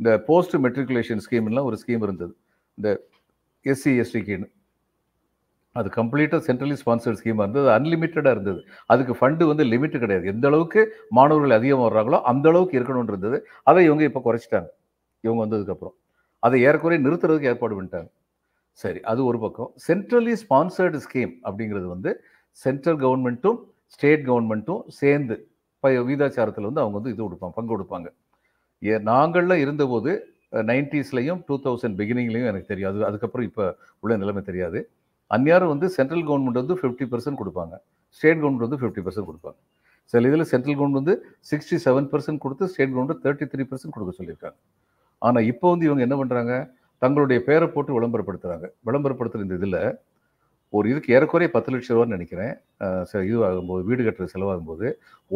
இந்த 0.00 0.10
போஸ்ட் 0.28 0.56
மெட்ரிகுலேஷன் 0.64 1.22
ஸ்கீம்லாம் 1.26 1.68
ஒரு 1.70 1.76
ஸ்கீம் 1.82 2.04
இருந்தது. 2.06 2.32
இந்த 2.78 2.88
எஸ்சி 3.72 3.92
எஸ்டிக்குன்னு 4.02 4.48
அது 5.76 5.88
கம்ப்ளீட்டாக 5.98 6.40
சென்ட்ரலி 6.46 6.76
ஸ்பான்சர்ட் 6.80 7.18
ஸ்கீமாக 7.20 7.44
இருந்தது. 7.46 7.68
அன்லிமிட்டடாக 7.76 8.34
இருந்தது. 8.36 8.60
அதுக்கு 8.92 9.14
ஃபண்டு 9.18 9.44
வந்து 9.50 9.64
லிமிட் 9.72 9.94
கிடையாது. 10.02 10.24
எந்த 10.32 10.46
அளவுக்கு 10.50 10.80
மாணவர்கள் 11.18 11.56
அதிகமாக 11.58 11.86
வர்றாங்களோ 11.88 12.18
அந்த 12.30 12.46
அளவுக்கு 12.50 12.76
இருக்கணும்னு 12.78 13.12
இருந்தது 13.14 13.38
அதை 13.70 13.82
இவங்க 13.88 14.04
இப்போ 14.10 14.22
குறைச்சிட்டாங்க. 14.26 14.68
இவங்க 15.24 15.40
வந்ததுக்கப்புறம் 15.44 15.94
அதை 16.46 16.58
ஏறக்குறைய 16.66 17.00
நிறுத்துறதுக்கு 17.06 17.50
ஏற்பாடு 17.52 17.76
பண்ணிட்டாங்க. 17.78 18.10
சரி 18.78 19.00
அது 19.00 19.24
ஒரு 19.24 19.38
பக்கம். 19.38 19.70
சென்ட்ரலி 19.88 20.34
ஸ்பான்சர்டு 20.42 20.98
ஸ்கீம் 21.06 21.32
அப்படிங்கிறது 21.44 21.86
வந்து 21.86 22.10
சென்ட்ரல் 22.50 22.96
கவர்மெண்ட்டும் 22.96 23.58
ஸ்டேட் 23.86 24.28
கவர்மெண்ட்டும் 24.28 24.82
சேர்ந்து 24.88 25.34
ப- 25.80 26.04
வீதாச்சாரத்தில் 26.08 26.68
வந்து 26.68 26.80
அவங்க 26.80 26.98
வந்து 26.98 27.10
இது 27.10 27.22
கொடுப்பாங்க 27.24 27.52
பங்கு 27.54 27.72
கொடுப்பாங்க 27.76 28.08
ஏ 28.84 28.94
நாங்கள்லாம் 29.10 29.62
இருந்தபோது 29.64 30.12
நைன்டிஸ்லையும் 30.52 31.42
டூ 31.46 31.60
தௌசண்ட் 31.60 31.96
பிகினிங்லேயும் 32.00 32.46
எனக்கு 32.46 32.66
தெரியும். 32.66 32.90
அது 32.90 33.04
அதுக்கப்புறம் 33.04 33.46
இப்போ 33.46 33.76
உள்ள 34.00 34.16
நிலைமை 34.16 34.42
தெரியாது. 34.42 34.90
அந்நியாரும் 35.30 35.68
வந்து 35.68 35.88
சென்ட்ரல் 35.88 36.26
கவர்மெண்ட் 36.28 36.60
வந்து 36.60 36.74
ஃபிஃப்டி 36.74 37.06
பர்சன்ட் 37.12 37.40
கொடுப்பாங்க. 37.42 37.74
ஸ்டேட் 38.08 38.38
கவர்மெண்ட் 38.38 38.64
வந்து 38.66 38.76
ஃபிஃப்டி 38.76 39.02
பர்சன்ட் 39.06 39.28
கொடுப்பாங்க. 39.28 39.58
சில 40.04 40.28
இதில் 40.28 40.44
சென்ட்ரல் 40.44 40.76
கவர்மெண்ட் 40.76 41.00
வந்து 41.00 41.14
சிக்ஸ்டி 41.50 41.78
செவன் 41.84 42.08
பர்சன்ட் 42.12 42.38
கொடுத்து 42.38 42.68
state 42.68 42.90
government 42.90 43.22
thirty 43.24 43.46
three 43.52 43.64
percent 43.70 43.90
கொடுக்க 43.90 44.12
சொல்லியிருக்காங்க. 44.18 44.58
ஆனால் 45.18 45.44
இப்போ 45.44 45.70
வந்து 45.70 45.86
இவங்க 45.86 46.02
என்ன 46.02 46.16
பண்ணுறாங்க 46.24 46.52
தங்களுடைய 47.02 47.38
பேரை 47.48 47.66
போட்டு 47.74 47.96
விளம்பரப்படுத்துகிறாங்க 47.98 48.66
விளம்பரப்படுத்துகிற 48.88 49.46
இந்த 49.46 49.58
இதில் 49.60 49.78
ஒரு 50.76 50.86
இதுக்கு 50.90 51.12
ஏறக்குறைய 51.14 51.48
பத்து 51.54 51.70
லட்சம் 51.72 51.94
ரூபான்னு 51.96 52.16
நினைக்கிறேன். 52.16 52.52
இதுவாகும்போது 53.28 53.82
வீடு 53.88 54.02
கட்டுற 54.06 54.26
செலவாகும்போது 54.34 54.86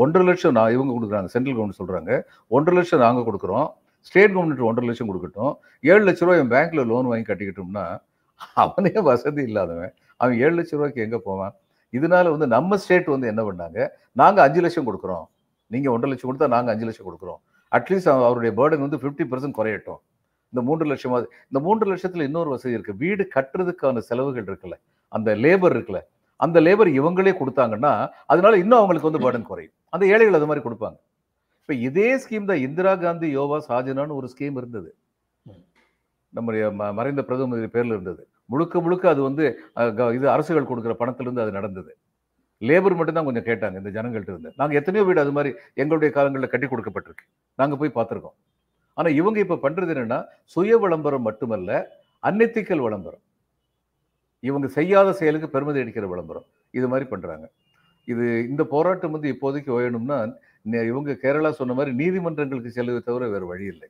ஒன்றரை 0.02 0.24
லட்சம் 0.28 0.54
நான் 0.58 0.74
இவங்க 0.76 0.92
கொடுக்குறாங்க 0.96 1.30
சென்ட்ரல் 1.34 1.56
கவர்மெண்ட் 1.56 1.80
சொல்கிறாங்க 1.80 2.10
ஒன்றரை 2.56 2.76
லட்சம் 2.78 3.02
நாங்கள் 3.06 3.26
கொடுக்குறோம் 3.28 3.68
ஸ்டேட் 4.08 4.34
கவர்மெண்ட் 4.34 4.66
ஒன்றரை 4.68 4.86
லட்சம் 4.90 5.10
கொடுக்கட்டும் 5.10 5.52
ஏழு 5.90 6.02
லட்ச 6.08 6.24
ரூபா 6.26 6.36
என் 6.42 6.52
பேங்க்ல 6.54 6.84
லோன் 6.92 7.10
வாங்கி 7.10 7.26
கட்டிக்கிட்டோம்னா 7.30 7.84
அவனே 8.62 8.92
வசதி 9.10 9.42
இல்லாதவன். 9.48 9.92
அவன் 10.20 10.36
ஏழு 10.44 10.54
லட்ச 10.58 10.72
ரூபாய்க்கு 10.76 11.04
எங்கே 11.06 11.18
போவான்? 11.28 11.52
இதனால 11.96 12.30
வந்து 12.34 12.46
நம்ம 12.56 12.76
ஸ்டேட் 12.82 13.14
வந்து 13.14 13.30
என்ன 13.32 13.42
பண்ணாங்க? 13.48 13.78
நாங்கள் 14.20 14.44
அஞ்சு 14.46 14.60
லட்சம் 14.64 14.88
கொடுக்குறோம். 14.88 15.24
நீங்கள் 15.74 15.92
ஒன்றரை 15.94 16.10
லட்சம் 16.12 16.30
கொடுத்தா 16.30 16.48
நாங்கள் 16.56 16.72
அஞ்சு 16.74 16.86
லட்சம் 16.88 17.08
கொடுக்குறோம். 17.08 17.40
அட்லீஸ்ட் 17.76 18.10
அவருடைய 18.28 18.52
பேர்டன் 18.58 18.84
வந்து 18.86 19.00
ஃபிஃப்டி 19.02 19.24
பர்சன்ட் 19.30 19.56
குறையட்டும். 19.58 20.00
இந்த 20.50 20.66
மூன்று 20.66 20.86
லட்சமாவது 20.86 21.26
இந்த 21.44 21.60
மூன்று 21.60 21.86
லட்சத்தில் 21.86 22.22
இன்னொரு 22.22 22.50
வசதி 22.50 22.74
இருக்கு. 22.74 22.96
வீடு 22.96 23.28
கட்டுறதுக்கான 23.34 23.98
செலவுகள் 23.98 24.44
இருக்குல்ல. 24.44 24.72
அந்த 25.08 25.34
லேபர் 25.34 25.74
இருக்குல்ல. 25.74 26.00
அந்த 26.36 26.60
லேபர் 26.60 26.88
இவங்களே 26.88 27.34
கொடுத்தாங்கன்னா 27.34 28.08
அதனால 28.26 28.58
இன்னும் 28.58 28.78
அவங்களுக்கு 28.78 29.10
வந்து 29.10 29.18
பேர்டன் 29.18 29.42
குறையும். 29.42 29.72
அந்த 29.88 30.06
ஏழைகள் 30.06 30.34
அது 30.34 30.46
மாதிரி 30.46 30.68
கொடுப்பாங்க. 30.68 30.96
இப்போ 31.60 31.74
இதே 31.74 32.16
ஸ்கீம் 32.16 32.44
தான் 32.44 32.56
இந்திரா 32.56 32.96
காந்தி 32.96 33.38
யோவா 33.38 33.60
சாஜனான்னு 33.68 34.14
ஒரு 34.14 34.30
ஸ்கீம் 34.38 34.56
இருந்தது. 34.56 34.94
நம்முடைய 36.28 36.68
ம- 36.68 36.92
மறைந்த 36.92 37.22
பிரதமர் 37.22 37.68
பேர்ல 37.68 37.84
இருந்தது. 37.84 38.28
முழுக்க 38.44 38.80
முழுக்க 38.80 39.08
அது 39.08 39.22
வந்து 39.22 39.58
இது 40.14 40.30
அரசுகள் 40.30 40.64
கொடுக்குற 40.64 40.94
பணத்திலிருந்து 40.94 41.40
அது 41.40 41.50
நடந்தது. 41.50 41.96
லேபர் 42.60 42.96
மட்டும் 42.96 43.14
தான் 43.14 43.24
கொஞ்சம் 43.24 43.44
கேட்டாங்க 43.44 43.86
இந்த 43.86 44.02
ஜனங்கள்ட்ட 44.02 44.28
இருந்து. 44.28 44.52
நாங்க 44.56 44.74
எத்தனையோ 44.74 45.06
வீடு 45.06 45.20
அது 45.20 45.32
மாதிரி 45.32 45.54
எங்களுடைய 45.74 46.14
காலங்களில் 46.14 46.48
கட்டி 46.48 46.66
கொடுக்கப்பட்டிருக்கு. 46.66 47.28
நாங்க 47.54 47.76
போய் 47.76 47.90
பார்த்துருக்கோம். 47.94 48.36
ஆனா 48.98 49.08
இவங்க 49.20 49.38
இப்ப 49.44 49.58
பண்றது 49.64 49.92
என்னன்னா 49.94 50.18
சுய 50.54 50.78
விளம்பரம் 50.84 51.26
மட்டுமல்ல 51.28 51.70
அன்எத்திக்கல் 52.22 52.82
விளம்பரம். 52.86 53.22
இவங்க 54.48 54.66
செய்யாத 54.78 55.08
செயலுக்கு 55.20 55.48
பெருமதி 55.54 55.80
அடிக்கிற 55.82 56.06
விளம்பரம். 56.12 56.46
இது 56.78 56.86
மாதிரி 56.92 57.06
பண்றாங்க. 57.12 57.46
இது 58.12 58.24
இந்த 58.50 58.62
போராட்டம் 58.72 59.14
வந்து 59.16 59.28
இப்போதைக்கு 59.34 59.70
ஓயணும்னா 59.78 60.18
இவங்க 60.90 61.16
கேரளா 61.24 61.50
சொன்ன 61.60 61.74
மாதிரி 61.78 61.92
நீதிமன்றங்களுக்கு 62.00 62.76
செல்லுவதை 62.76 63.02
தவிர 63.08 63.24
வேறு 63.34 63.46
வழி 63.52 63.66
இல்லை. 63.72 63.88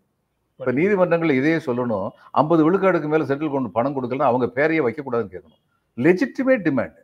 இப்ப 0.61 0.73
நீதிமன்றங்கள் 0.79 1.33
இதையே 1.39 1.59
சொல்லணும். 1.69 2.09
ஐம்பது 2.41 2.63
விழுக்காடுக்கு 2.67 3.09
மேல 3.13 3.27
செட்டில் 3.31 3.55
கொண்டு 3.55 3.71
பணம் 3.77 3.97
கொடுக்கலன்னா 3.97 4.29
அவங்க 4.31 4.47
பேரையே 4.59 4.83
வைக்கக்கூடாதுன்னு 4.87 5.35
கேட்கணும். 5.35 5.61
லெஜிட்டிமேட் 5.99 6.65
டிமாண்ட் 6.69 6.99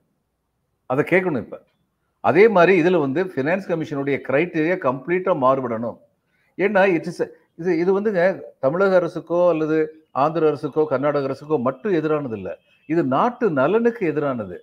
அதை 0.91 1.03
கேட்கணும் 1.13 1.43
இப்ப. 1.45 1.59
அதே 2.25 2.45
மாதிரி 2.57 2.73
இதுல 2.83 2.99
வந்து 3.05 3.21
ஃபினான்ஸ் 3.33 3.69
கமிஷனுடைய 3.71 4.17
கிரைட்டீரியா 4.29 4.77
கம்ப்ளீட்டா 4.89 5.35
மாறுபடணும். 5.45 5.99
ஏன்னா 6.59 6.83
இட்ஸ் 6.97 7.25
இது 7.63 7.73
இது 7.83 7.91
வந்துங்க 7.97 8.23
தமிழக 8.65 8.95
அரசுக்கோ 9.01 9.41
அல்லது 9.53 9.77
ஆந்திர 10.23 10.49
அரசுக்கோ 10.51 10.83
கர்நாடக 10.93 11.29
அரசுக்கோ 11.29 11.57
மட்டும் 11.67 11.97
எதிரானது 11.99 12.37
இல்லை. 12.41 12.55
இது 12.89 13.03
நாட்டு 13.17 13.47
நலனுக்கு 13.59 14.03
எதிரானது. 14.13 14.57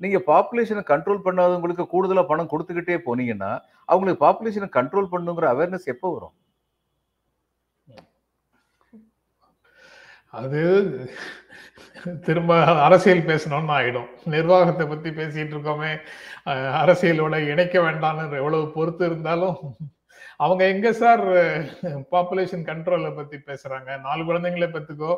நீங்க 0.00 0.18
பாப்புலேஷனை 0.30 0.82
கண்ட்ரோல் 0.92 1.24
பண்ணாதவங்களுக்கு 1.26 1.84
கூடுதலாக 1.92 2.26
பணம் 2.30 2.50
கொடுத்துக்கிட்டே 2.52 2.96
போனீங்கன்னா 3.08 3.50
அவங்களுக்கு 3.90 4.24
பாப்புலேஷனை 4.24 4.68
கண்ட்ரோல் 4.78 5.12
பண்ணுங்கிற 5.12 5.48
அவேர்னஸ் 5.54 5.92
எப்போ 5.94 6.08
வரும்? 6.14 6.34
அது 10.40 10.60
திரும்ப 12.26 12.52
அரசியல் 12.86 13.28
பேசணும்னு 13.30 13.74
ஆகிடும் 13.78 14.08
நிர்வாகத்தை 14.34 14.84
பத்தி 14.92 15.10
பேசிட்டு 15.18 15.54
இருக்கோமே 15.56 15.92
அரசியலோட 16.82 17.36
இணைக்க 17.52 17.76
வேண்டாம்னு 17.86 18.40
எவ்வளவு 18.42 18.64
பொறுத்து 18.76 19.04
இருந்தாலும் 19.10 19.58
அவங்க 20.40 20.62
எங்க 20.66 20.92
சார் 20.92 21.22
பாப்புலேஷன் 22.12 22.64
கண்ட்ரோலை 22.64 23.14
பத்தி 23.14 23.36
பேசுறாங்க 23.36 24.00
நாலு 24.00 24.22
குழந்தைங்களை 24.24 24.68
பெத்துக்கோ 24.70 25.12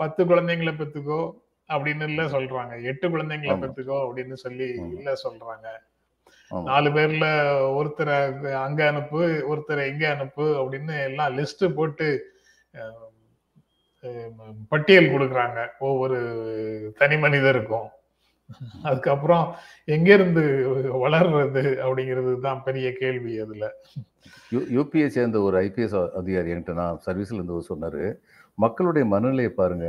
பத்து 0.00 0.24
குழந்தைங்களை 0.24 0.72
பெத்துக்கோ 0.74 1.20
அப்படின்னு 1.68 2.08
இல்ல 2.08 2.22
சொல்றாங்க 2.24 2.82
எட்டு 2.82 3.08
குழந்தைங்களை. 3.08 3.54
பெத்துக்கோ 3.62 3.96
அப்படின்னு 4.06 4.32
சொல்லி. 4.32 4.68
இல்ல 4.96 5.12
சொல்றாங்க. 5.24 5.66
நாலு 6.50 6.90
பேர்ல 6.90 7.26
ஒருத்தரை 7.78 8.16
அங்க 8.54 8.86
அனுப்பு 8.86 9.20
ஒருத்தரை 9.50 9.84
இங்க 9.92 10.08
அனுப்பு 10.08 10.44
அப்படின்னு 10.60 11.04
எல்லாம் 11.04 11.36
லிஸ்ட் 11.38 11.74
போட்டு 11.74 12.08
பட்டியல் 14.68 15.12
கொடுக்குறாங்க 15.12 15.58
ஒவ்வொரு 15.78 16.18
தனி 16.98 17.16
மனிதருக்கும் 17.16 17.88
அதுக்கப்புறம் 18.88 19.44
எங்க 19.96 20.08
இருந்து 20.18 20.42
வளர்றது 21.04 21.64
அப்படிங்கிறது 21.84 22.32
தான் 22.46 22.62
பெரிய 22.66 22.86
கேள்வி 23.00 23.34
அதுல. 23.44 23.66
யூ 24.54 24.60
யூபியை 24.76 25.08
சேர்ந்த 25.16 25.40
ஒரு 25.48 25.56
ஐபிஎஸ் 25.66 25.96
அதிகாரி 26.20 26.52
என்கிட்ட 26.52 26.74
நான் 26.80 27.00
சர்வீஸ்ல 27.06 27.38
இருந்து 27.38 27.70
சொன்னாரு 27.72 28.04
மக்களுடைய 28.64 29.04
மனநிலையை 29.12 29.52
பாருங்க. 29.60 29.86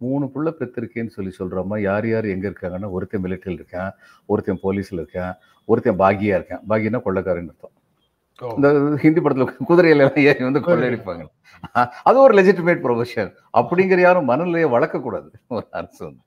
மூணு 0.00 0.24
புள்ள 0.34 0.48
பெற்றிருக்கேன்னு 0.58 1.14
சொல்லி 1.16 1.32
சொல்றோமா 1.38 1.76
யார் 1.88 2.06
யார் 2.10 2.26
எங்க 2.34 2.46
இருக்காங்கன்னா 2.50 2.88
ஒருத்தன் 2.96 3.22
மிலிட்டரியில் 3.24 3.60
இருக்கான் 3.60 3.90
ஒருத்தன் 4.32 4.62
போலீஸ்ல 4.64 5.00
இருக்கான் 5.02 5.34
ஒருத்தன் 5.68 6.00
பாகியா 6.02 6.36
இருக்கான். 6.38 6.64
பாகியன்னா 6.70 7.00
கொள்ளக்காரன்னு 7.06 7.52
அர்த்தம். 7.54 7.74
இந்த 8.58 8.68
ஹிந்தி 9.02 9.20
படத்துல 9.24 9.46
குதிரையில 9.70 10.04
ஏறி 10.28 10.42
வந்து 10.48 10.60
கொள்ளையடிப்பாங்க 10.66 11.24
அது 12.08 12.16
ஒரு 12.26 12.34
லெஜிட்டிமேட் 12.38 12.82
ப்ரொஃபஷன் 12.84 13.30
அப்படிங்கிற 13.60 14.00
யாரும் 14.04 14.30
மனநிலையை 14.30 14.68
வளர்க்கக்கூடாது. 14.76 15.28
ஒரு 15.56 15.66
அரசு 15.80 16.00
வந்து. 16.06 16.22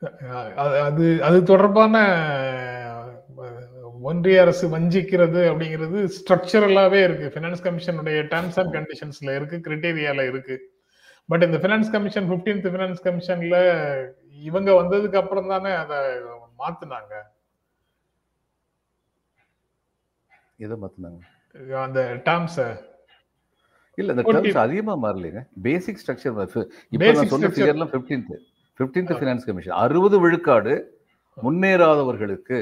அது- 0.00 1.20
அது 1.20 1.42
தொடர்பான 1.42 1.96
ஒன்றிய 4.02 4.40
அரசு 4.40 4.78
வஞ்சிக்கிறது 4.78 5.40
அப்படிங்கிறது 5.44 6.10
ஸ்ட்ரக்சரலாவே 6.24 7.02
இருக்கு. 7.02 7.40
ஃபினான்ஸ் 7.40 7.64
கமிஷனுடைய 7.66 8.22
டேர்ம்ஸ் 8.22 8.60
அண்ட் 8.60 8.74
கண்டிஷன்ஸ்ல 8.74 9.34
இருக்கு 9.34 9.56
கிரிட்டீரியால 9.56 10.28
இருக்கு. 10.28 10.82
பட் 11.26 11.42
இந்த 11.42 11.56
ஃபினான்ஸ் 11.56 11.90
கமிஷன் 11.90 12.30
15th 12.30 12.70
ஃபினான்ஸ் 12.70 12.96
கமிஷன்ல 13.04 14.06
இவங்க 14.30 14.72
வந்ததுக்கு 14.72 15.16
அப்புறம் 15.16 15.48
தானே 15.48 15.70
அதை 15.70 15.98
மாத்துனாங்க. 16.58 17.22
எதை 20.56 20.76
மாத்தினாங்க? 20.76 21.18
அந்த 21.82 22.20
டேர்ம்ஸ் 22.24 22.87
இல்ல 24.00 24.12
இந்த. 24.14 24.24
டேர்ம்ஸ் 24.32 24.64
அதிகமா 24.64 24.94
மாறலைங்க. 25.04 25.42
பேசிக் 25.66 26.00
ஸ்ட்ரக்சர் 26.02 26.32
இப்ப 26.94 27.12
நான் 27.12 27.30
சொன்ன. 27.32 27.48
ஃபிகர்லாம் 27.54 27.92
15th 27.94 28.32
15th 28.80 29.14
ஃபினான்ஸ் 29.20 29.46
கமிஷன் 29.48 29.80
அறுபது 29.84 30.16
விழுக்காடு 30.24 30.74
முன்னேறாதவர்களுக்கு 31.44 32.58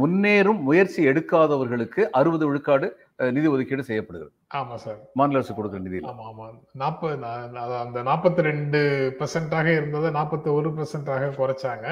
முன்னேறும் 0.00 0.60
முயற்சி 0.68 1.00
எடுக்காதவர்களுக்கு 1.10 2.02
அறுபது 2.18 2.44
விழுக்காடு 2.46 2.86
நிதி 3.34 3.48
ஒதுக்கீடு 3.54 3.82
செய்யப்படுகிறது. 3.88 4.32
ஆமா 4.54 4.76
சார். 4.84 4.98
மாநில 5.18 5.38
அரசு 5.38 5.54
கொடுக்குற 5.58 5.80
நிதியில். 5.84 6.08
ஆமா 6.12 6.24
ஆமா. 6.30 6.46
நாற்பது 6.82 7.26
அந்த 7.82 8.02
நாற்பத்தி 8.10 8.42
ரெண்டு 8.48 8.80
பெர்சென்டாக 9.18 9.66
இருந்ததை 9.76 10.10
நாற்பத்தி 10.20 10.48
ஒரு 10.58 10.70
பெர்சென்டாக 10.78 11.30
குறைச்சாங்க. 11.38 11.86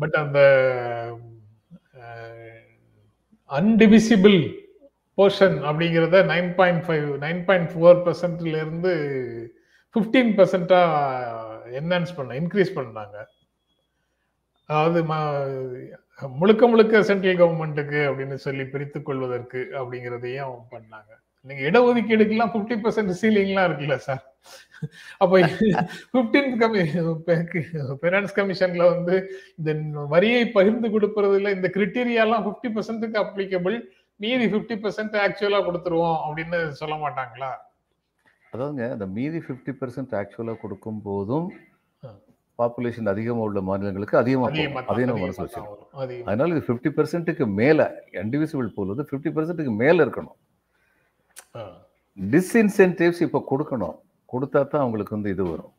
பட் 0.00 0.16
அந்த 0.22 0.40
அன்டிவிசிபிள் 3.50 4.38
போர்ஷன் 5.20 5.58
அப்படிங்கிறத 5.64 6.22
nine 6.24 6.54
point 6.54 6.84
five 6.84 7.18
nine 7.18 7.44
point 7.44 7.70
four 7.70 8.02
பர்சன்ட்லேருந்து 8.06 8.92
fifteen 9.94 10.32
பர்சன்ட்டாக 10.36 11.48
என்ஹான்ஸ் 11.72 12.16
பண்ண 12.16 12.34
இன்க்ரீஸ் 12.34 12.76
பண்ணாங்க. 12.76 13.16
அதாவது 14.68 15.04
ம- 15.04 15.98
முழுக்க 16.38 16.68
முழுக்க 16.68 17.02
சென்ட்ரல் 17.02 17.36
கவர்மெண்ட்டுக்கு 17.36 18.10
அப்படின்னு 18.10 18.34
சொல்லி 18.34 18.64
பிரித்து 18.64 19.02
கொள்வதற்கு 19.02 19.58
அப்படிங்கிறதையும் 19.72 20.56
பண்ணாங்க. 20.70 21.10
நீங்க 21.42 21.62
இடஒதுக்கீடுக்கெல்லாம் 21.70 22.52
ஃபிஃப்டி 22.54 22.76
பர்சன்ட் 22.82 23.20
சீலிங்லாம் 23.20 23.68
இருக்குல்ல 23.68 23.96
சார் 23.96 24.22
அப்போ 25.18 25.38
பிப்டீன்த் 26.12 26.60
கமி 26.60 26.82
பினான்ஸ் 28.02 28.36
கமிஷன்ல 28.36 28.94
வந்து 28.94 29.14
இந்த 29.56 29.72
வரியை 30.06 30.48
பகிர்ந்து 30.48 30.88
கொடுப்பதுல 30.88 31.50
இந்த 31.50 31.70
கிரிட்டீரியாலாம் 31.74 32.44
ஃபிஃப்டி 32.44 32.70
பர்சன்ட்டுக்கு 32.74 33.18
அப்ளிகபிள் 33.24 33.76
மீதி 34.20 34.46
ஃபிஃப்டி 34.52 34.76
பர்சன்ட் 34.84 35.14
ஆக்சுவலா 35.24 35.60
கொடுத்துருவோம் 35.66 36.18
அப்படின்னு 36.26 36.58
சொல்ல 36.80 36.94
மாட்டாங்களா 37.04 37.50
அதாவதுங்க 38.52 38.86
அந்த 38.94 39.06
மீதி 39.16 39.38
ஃபிஃப்டி 39.46 39.72
பெர்சன்ட் 39.80 40.14
ஆக்சுவலாக 40.20 40.60
கொடுக்கும் 40.62 41.02
போதும். 41.08 41.48
பாப்புலேஷன் 42.58 43.10
அதிகமாக 43.12 43.46
உள்ள 43.48 43.58
மாநிலங்களுக்கு 43.68 44.16
அதிகமாக 44.22 44.50
அதிகமா 44.52 44.80
அதையும் 44.90 45.10
நம்ம 45.10 45.22
மனசு. 45.24 45.60
அதிகமா. 46.02 46.26
அதனால 46.28 46.48
இது 46.54 46.62
ஃபிஃப்டி 46.66 46.90
பெர்சென்ட்டுக்கு 46.96 47.44
மேலே 47.60 47.86
இண்டிவிசிபிள் 48.22 48.68
போல் 48.76 48.92
வந்து 48.92 49.06
ஃபிஃப்டி 49.10 49.30
பெர்சென்ட்டுக்கு 49.36 49.74
மேலே 49.82 49.98
இருக்கணும். 50.06 50.36
டிஸ்இன்சென்டிவ்ஸ் 52.18 53.22
இப்போ 53.26 53.40
கொடுக்கணும் 53.52 53.96
கொடுத்தா 54.32 54.60
தான் 54.72 54.84
அவங்களுக்கு 54.84 55.16
வந்து 55.16 55.32
இது 55.34 55.44
வரும் 55.52 55.74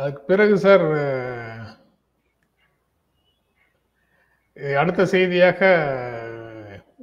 அதுக்கு 0.00 0.22
பிறகு 0.30 0.54
சார் 0.64 0.84
அடுத்த 4.78 5.06
செய்தியாக 5.06 5.60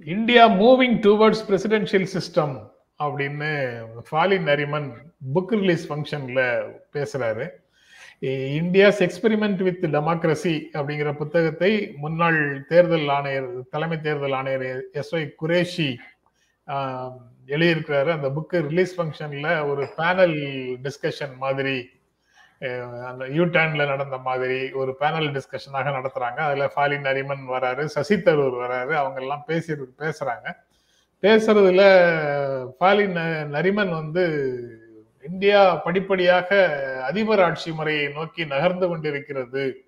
India 0.06 0.50
moving 0.50 0.98
towards 1.00 1.46
presidential 1.50 2.08
system 2.14 2.56
அப்படின்னு 3.04 3.80
ஃபாலின் 4.10 4.48
நரிமன் 4.48 4.92
புக் 5.34 5.54
ரிலீஸ் 5.60 5.94
ஃபங்க்ஷனில் 5.94 6.72
பேசுகிறாரு 6.94 7.50
இந்தியாஸ் 8.62 9.00
எக்ஸ்பெரிமெண்ட் 9.00 9.64
வித் 9.64 9.86
டெமோக்ரஸி 9.86 10.62
அப்படிங்கிற 10.74 11.16
புத்தகத்தை 11.16 11.94
முன்னாள் 11.98 12.66
தேர்தல் 12.68 13.08
ஆணையர் 13.08 13.50
தலைமை 13.70 14.02
தேர்தல் 14.02 14.32
ஆணையர் 14.32 14.84
எஸ் 14.92 15.16
ஒய் 15.16 15.30
குரேஷி 15.42 15.98
எழுதியிருக்கிறாரு. 17.48 18.10
அந்த 18.10 18.30
புக்கு 18.30 18.68
ரிலீஸ் 18.68 19.02
ஃபங்க்ஷனில் 19.02 19.68
ஒரு 19.68 19.88
பேனல் 19.98 20.38
டிஸ்கஷன் 20.84 21.36
மாதிரி 21.38 21.90
அந்த 23.06 23.28
யூ 23.28 23.46
நடந்த 23.46 24.18
மாதிரி 24.18 24.72
ஒரு 24.72 24.96
பேனல் 25.00 25.32
டிஸ்கஷனாக 25.32 25.94
நடத்துறாங்க. 25.98 26.38
அதுல 26.38 26.72
ஃபாலின் 26.76 27.02
நரிமன் 27.02 27.44
வராரு 27.50 27.86
சசி 27.86 28.16
தரூர் 28.16 28.54
வராரு. 28.54 28.94
அவங்க 28.94 29.22
எல்லாம் 29.22 29.44
பேசி 29.46 29.74
பேசுறாங்க. 29.74 30.56
பேசுறதுல 31.22 31.84
ஃபாலின் 32.80 33.16
நரிமன் 33.52 33.90
வந்து 33.90 34.26
இந்தியா 35.30 35.76
படிப்படியாக 35.76 36.50
அதிபர் 37.08 37.42
ஆட்சி 37.42 37.72
முறையை 37.72 38.12
நோக்கி 38.12 38.46
நகர்ந்து 38.46 38.88
கொண்டிருக்கிறது 38.88 39.84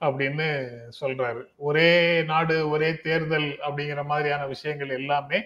அப்படின்னு 0.00 0.68
சொல்றாரு. 1.00 1.44
ஒரே 1.56 2.22
நாடு 2.22 2.68
ஒரே 2.68 2.96
தேர்தல் 2.96 3.58
அப்படிங்கிற 3.68 4.04
மாதிரியான 4.04 4.46
விஷயங்கள் 4.46 4.88
எல்லாமே 4.88 5.44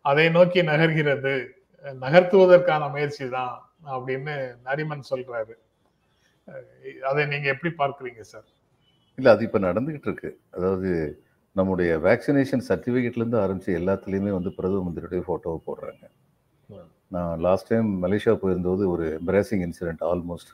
அதை 0.00 0.30
நோக்கி 0.30 0.62
நகர்கிறது. 0.62 1.46
நகர்த்துவதற்கான 2.00 2.90
முயற்சி 2.90 3.28
தான் 3.28 3.72
அப்படின்னு 3.86 4.54
நரிமன் 4.64 5.02
சொல்றாரு. 5.10 5.54
அதை 7.08 7.20
நீங்க 7.32 7.46
எப்படி 7.54 7.70
பார்க்கறீங்க 7.82 8.22
சார்? 8.32 8.48
இல்லை 9.18 9.30
அது 9.34 9.42
இப்போ 9.46 9.58
நடந்துகிட்டு 9.68 10.08
இருக்கு. 10.10 10.30
அதாவது 10.56 10.90
நம்முடைய 11.58 11.90
வேக்சினேஷன் 12.06 12.64
சர்டிஃபிகேட்லேருந்து 12.68 13.40
ஆரம்பிச்சு 13.44 13.72
எல்லாத்துலேயுமே 13.80 14.32
வந்து 14.36 14.50
பிரதம 14.58 14.82
மந்திரியுடைய 14.86 15.22
ஃபோட்டோவை 15.26 15.58
போடுறாங்க. 15.68 16.04
நான் 17.14 17.34
லாஸ்ட் 17.46 17.68
டைம் 17.70 17.88
மலேசியா 18.04 18.32
போயிருந்தபோது 18.42 18.84
ஒரு 18.94 19.04
embarrassing 19.18 19.62
incident 19.66 20.02
almost 20.10 20.50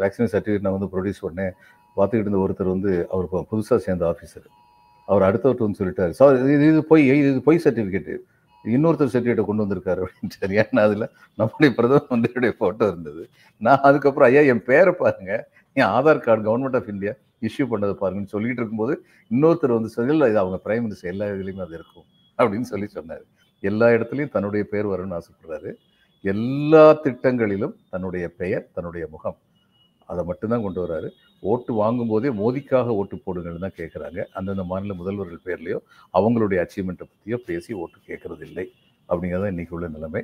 vaccination 0.00 0.32
certificate 0.34 0.66
நான் 0.66 0.76
வந்து 0.76 0.90
ப்ரொடியூஸ் 0.94 1.24
பண்ணேன். 1.26 1.52
பார்த்துக்கிட்டு 1.96 2.28
இருந்த 2.28 2.40
ஒருத்தர் 2.46 2.74
வந்து 2.74 2.92
அவர் 3.12 3.48
புதுசாக 3.52 3.78
சேர்ந்த 3.86 4.04
ஆஃபீஸர் 4.12 4.48
அவர் 5.08 5.26
அடுத்தவர்கிட்ட 5.28 5.66
வந்து 5.66 5.80
சொல்லிட்டாரு. 5.80 6.12
சார் 6.20 6.36
இது 6.54 6.66
இது 6.72 6.80
பொய் 6.90 7.04
இது 7.20 7.40
பொய் 7.48 7.64
சர்டிஃபிகேட்டு 7.66 8.16
இன்னொருத்தர் 8.64 9.12
சர்டிஃபிகேட்டை 9.12 9.44
கொண்டு 9.44 9.64
வந்திருக்காரு 9.64 10.04
அப்படின்ட்டு 10.04 10.58
ஏன்னா 10.62 10.80
அதில் 10.86 11.10
நம்முடைய 11.34 11.74
பிரதம 11.76 12.06
மந்திரியுடைய 12.10 12.52
ஃபோட்டோ 12.58 12.82
இருந்தது. 12.82 13.28
நான் 13.58 13.78
அதுக்கப்புறம் 13.82 14.28
ஐயா 14.28 14.40
என் 14.40 14.62
பேரை 14.62 14.94
பாருங்க. 14.98 15.50
என் 15.72 15.86
Aadhaar 15.86 16.18
card 16.18 16.42
government 16.48 16.76
of 16.76 16.88
India 16.88 17.12
issue 17.42 17.64
பண்ணதை 17.70 17.94
பாருங்கன்னு 18.00 18.26
சொல்லிட்டு 18.26 18.62
இருக்கும்போது 18.62 19.04
இன்னொருத்தர் 19.30 19.72
வந்து 19.72 19.88
சொல்ல 19.88 20.28
இது 20.28 20.38
அவங்க 20.38 20.60
பிரைம் 20.64 20.84
மினிஸ்டர் 20.86 21.02
எல்லா 21.02 21.26
இதுலேயுமே 21.26 21.60
அது 21.60 21.74
இருக்கும். 21.74 22.06
அப்படின்னு 22.38 22.60
சொல்லி 22.60 22.86
சொன்னார். 22.86 23.24
எல்லா 23.60 23.88
இடத்துலையும் 23.88 24.28
தன்னுடைய 24.28 24.66
பேர் 24.68 24.86
வரும்னு 24.86 25.20
ஆசைப்படுறாரு. 25.20 25.72
எல்லா 26.22 27.00
திட்டங்களிலும் 27.04 27.74
தன்னுடைய 27.90 28.28
பெயர் 28.28 28.68
தன்னுடைய 28.72 29.06
முகம். 29.10 29.38
அதை 30.08 30.22
மட்டும்தான் 30.24 30.64
கொண்டு 30.66 30.80
வராரு. 30.84 31.08
ஓட்டு 31.42 31.72
வாங்கும்போதே 31.80 32.30
மோதிக்காக 32.40 32.94
ஓட்டு 33.00 33.16
போடுங்கன்னு 33.24 33.64
தான் 33.66 33.78
கேட்குறாங்க 33.80 34.20
அந்தந்த 34.38 34.64
மாநில 34.70 34.94
முதல்வர்கள் 35.00 35.46
பேர்லையோ 35.48 35.78
அவங்களுடைய 36.14 36.58
அச்சீவ்மெண்ட்டை 36.64 37.06
பற்றியோ 37.10 37.38
பேசி 37.48 37.72
ஓட்டு 37.82 37.98
கேட்கறது 38.08 38.44
இல்லை 38.50 38.64
அப்படிங்கிறத 39.08 39.52
இன்னைக்கு 39.54 39.76
உள்ள 39.76 39.88
நிலைமை. 39.88 40.22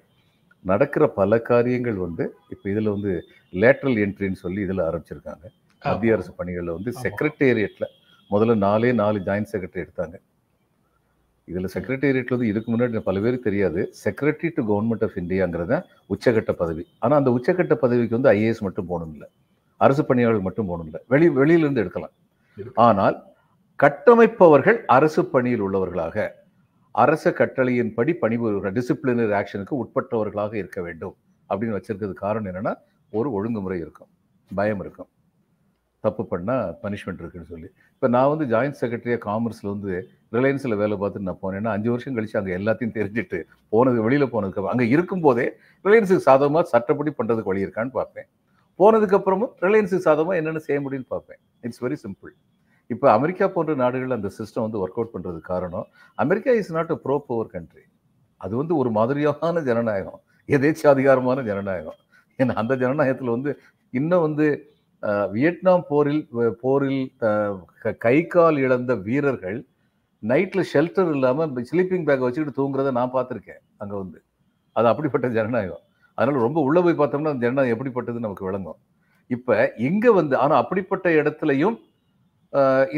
நடக்கிற 0.64 1.04
பல 1.18 1.38
காரியங்கள் 1.50 1.98
வந்து 2.06 2.24
இப்போ 2.52 2.66
இதில் 2.72 2.94
வந்து 2.94 3.10
லேட்ரல் 3.52 3.98
என்ட்ரின்னு 4.04 4.42
சொல்லி 4.44 4.60
இதில் 4.66 4.86
ஆரம்பிச்சிருக்காங்க. 4.88 5.44
மத்திய 5.82 6.14
அரசு 6.16 6.30
பணிகளில் 6.38 6.76
வந்து 6.76 6.90
ஆமா. 6.92 7.02
செக்ரட்டேரியட்ல 7.04 7.86
முதல்ல 8.30 8.54
நாலே 8.66 8.92
நாலு 9.02 9.18
ஜாயின்ட் 9.26 9.50
செக்ரட்டரி 9.52 9.82
எடுத்தாங்க. 9.84 10.16
இதில் 11.48 11.72
செக்ரட்டேரியட்ல 11.74 12.36
வந்து 12.36 12.50
இதுக்கு 12.52 12.68
முன்னாடி 12.72 13.02
பல 13.08 13.20
பேருக்கு 13.20 13.48
தெரியாது. 13.48 13.80
செக்ரட்டரி 14.04 14.50
டு 14.56 14.62
கவர்மெண்ட் 14.70 15.04
ஆஃப் 15.06 15.18
இந்தியாங்கிறத 15.22 15.74
உச்சகட்ட 16.14 16.52
பதவி. 16.62 16.84
ஆனால் 17.02 17.18
அந்த 17.20 17.32
உச்சகட்ட 17.38 17.76
பதவிக்கு 17.84 18.16
வந்து 18.18 18.32
ஐஏஎஸ் 18.36 18.66
மட்டும் 18.68 18.90
போகணும் 18.92 19.12
இல்லை 19.16 19.28
அரசு 19.84 20.02
பணியாளர்கள் 20.08 20.46
மட்டும் 20.48 20.68
போகணும் 20.70 20.88
இல்லை. 20.90 21.00
வெளி 21.12 21.26
வெளியிலிருந்து 21.40 21.82
எடுக்கலாம். 21.84 22.14
ஆனால் 22.86 23.16
கட்டமைப்பவர்கள் 23.82 24.78
அரசு 24.96 25.22
பணியில் 25.34 25.64
உள்ளவர்களாக 25.66 26.26
அரச 27.02 27.30
கட்டளையின்படி 27.38 28.12
பணிபுரிவர்கள் 28.22 28.74
டிசிப்ளினரி 28.76 29.34
ஆக்ஷனுக்கு 29.40 29.74
உட்பட்டவர்களாக 29.82 30.52
இருக்க 30.62 30.80
வேண்டும் 30.88 31.14
அப்படின்னு 31.50 31.76
வச்சிருக்கிறது 31.78 32.14
காரணம் 32.24 32.50
என்னன்னா 32.50 32.72
ஒரு 33.18 33.28
ஒழுங்குமுறை 33.38 33.78
இருக்கும். 33.84 34.10
பயம் 34.50 34.82
இருக்கும். 34.84 35.08
தப்பு 36.04 36.22
பண்ணால் 36.30 36.70
பனிஷ்மெண்ட் 36.82 37.20
இருக்குன்னு 37.22 37.50
சொல்லி. 37.52 37.68
இப்போ 37.94 38.06
நான் 38.14 38.30
வந்து 38.32 38.46
ஜாயின்ட் 38.52 38.78
செக்ரட்டரியாக 38.80 39.20
காமர்ஸில் 39.26 39.70
வந்து 39.74 39.92
ரிலையன்ஸில் 40.36 40.76
வேலை 40.80 40.96
பார்த்துட்டு 41.02 41.28
நான் 41.28 41.40
போனேன்னா 41.44 41.70
அஞ்சு 41.76 41.88
வருஷம் 41.92 42.16
கழிச்சு 42.16 42.38
அங்கே 42.40 42.52
எல்லாத்தையும் 42.58 42.94
தெரிஞ்சுட்டு 42.98 43.38
போனது 43.74 43.98
வெளியில் 44.06 44.32
போனதுக்கு 44.34 44.72
அங்கே 44.72 44.86
இருக்கும்போதே 44.94 45.46
ரிலையன்ஸுக்கு 45.84 46.26
சாதகமாக 46.28 46.64
சட்டப்படி 46.74 47.12
பண்ணுறதுக்கு 47.18 47.52
வழி 47.52 47.64
இருக்கான்னு 47.66 47.94
பார்ப்பேன். 47.98 48.28
போனதுக்கப்புறமும் 48.80 49.52
ரிலையன்ஸுக்கு 49.64 50.06
சாதமாக 50.08 50.38
என்னென்ன 50.40 50.62
செய்ய 50.68 50.80
முடியும்னு 50.84 51.12
பார்ப்பேன். 51.14 51.40
இட்ஸ் 51.66 51.82
வெரி 51.84 51.96
சிம்பிள் 52.04 52.32
இப்போ 52.90 53.06
அமெரிக்கா 53.12 53.46
போன்ற 53.48 53.74
நாடுகள் 53.82 54.16
அந்த 54.16 54.30
சிஸ்டம் 54.38 54.64
வந்து 54.66 54.80
ஒர்க் 54.82 54.98
அவுட் 54.98 55.12
பண்ணுறதுக்கு 55.14 55.50
காரணம் 55.52 55.86
America 56.18 56.52
is 56.60 56.72
not 56.72 56.90
a 56.90 56.98
pro 57.04 57.16
power 57.28 57.52
country 57.54 57.84
அது 58.40 58.54
வந்து 58.56 58.74
ஒரு 58.76 58.90
மாதிரியான 58.90 59.62
ஜனநாயகம் 59.68 60.20
எதேச்சாதிகாரமான 60.48 61.44
ஜனநாயகம். 61.50 61.98
ஏன்னா 62.38 62.54
அந்த 62.62 62.74
ஜனநாயகத்தில் 62.82 63.34
வந்து 63.36 63.50
இன்னும் 63.94 64.24
வந்து 64.26 64.46
வியட்நாம் 65.34 65.84
போரில் 65.90 66.22
போரில் 66.62 67.02
க- 67.82 67.96
கை 68.06 68.16
கால் 68.34 68.58
இழந்த 68.66 68.92
வீரர்கள் 69.08 69.58
நைட்டில் 70.22 70.68
ஷெல்டர் 70.72 71.10
இல்லாமல் 71.16 71.66
ஸ்லீப்பிங் 71.70 72.06
பேக் 72.08 72.24
வச்சுக்கிட்டு 72.26 72.58
தூங்குறத 72.60 72.92
நான் 72.98 73.14
பார்த்துருக்கேன் 73.16 73.62
அங்கே 73.82 73.96
வந்து. 74.02 74.18
அது 74.76 74.86
அப்படிப்பட்ட 74.92 75.28
ஜனநாயகம். 75.38 75.84
அதனால 76.18 76.42
ரொம்ப 76.46 76.58
உள்ள 76.68 76.78
போய் 76.84 77.00
பார்த்தோம்னா 77.00 77.34
அந்த 77.34 77.48
எண்ணம் 77.50 77.72
எப்படிப்பட்டது 77.74 78.24
நமக்கு 78.26 78.46
விளங்கும். 78.48 78.78
இப்போ 79.30 79.54
இங்கே 79.88 80.10
வந்து 80.20 80.34
ஆனால் 80.42 80.60
அப்படிப்பட்ட 80.62 81.08
இடத்துலையும் 81.20 81.76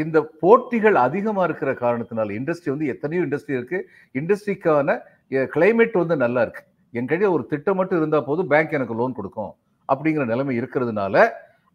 இந்த 0.01 0.17
போட்டிகள் 0.41 0.97
அதிகமாக 1.05 1.45
இருக்கிற 1.47 1.71
காரணத்தினால 1.83 2.33
இண்டஸ்ட்ரி 2.39 2.69
வந்து 2.73 2.89
எத்தனையோ 2.93 3.21
இண்டஸ்ட்ரி 3.27 3.55
இருக்கு. 3.59 3.79
இண்டஸ்ட்ரிக்கான 4.15 4.97
கிளைமேட் 5.55 6.01
வந்து 6.01 6.15
நல்லா 6.23 6.41
இருக்கு. 6.45 6.63
என் 6.93 7.09
கையில் 7.11 7.33
ஒரு 7.35 7.43
திட்டம் 7.51 7.77
மட்டும் 7.79 7.99
இருந்தால் 8.01 8.27
போதும் 8.27 8.49
பேங்க் 8.51 8.75
எனக்கு 8.77 8.97
லோன் 8.99 9.17
கொடுக்கும் 9.19 9.53
அப்படிங்கிற 9.89 10.23
நிலைமை 10.33 10.53
இருக்கிறதுனால 10.59 11.15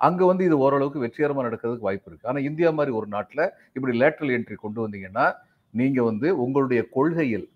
அங்கே 0.01 0.25
வந்து 0.31 0.43
இது 0.49 0.57
ஓரளவுக்கு 0.65 1.03
வெற்றிகரமாக 1.05 1.47
நடக்கிறதுக்கு 1.47 1.89
வாய்ப்பு 1.89 2.09
இருக்குது 2.09 2.31
ஆனால் 2.31 2.47
இந்தியா 2.49 2.71
மாதிரி 2.79 2.93
ஒரு 2.99 3.07
நாட்டில் 3.15 3.45
இப்படி 3.77 3.93
லேட்ரல் 4.03 4.33
என்ட்ரி 4.37 4.57
கொண்டு 4.63 4.81
வந்தீங்கன்னா 4.85 5.27
நீங்கள் 5.75 6.09
வந்து 6.11 6.29
உங்களுடைய 6.45 6.81
கொள்கையில் 6.97 7.47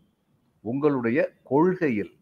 உங்களுடைய 0.65 1.19
கொள்கையில் 1.45 2.13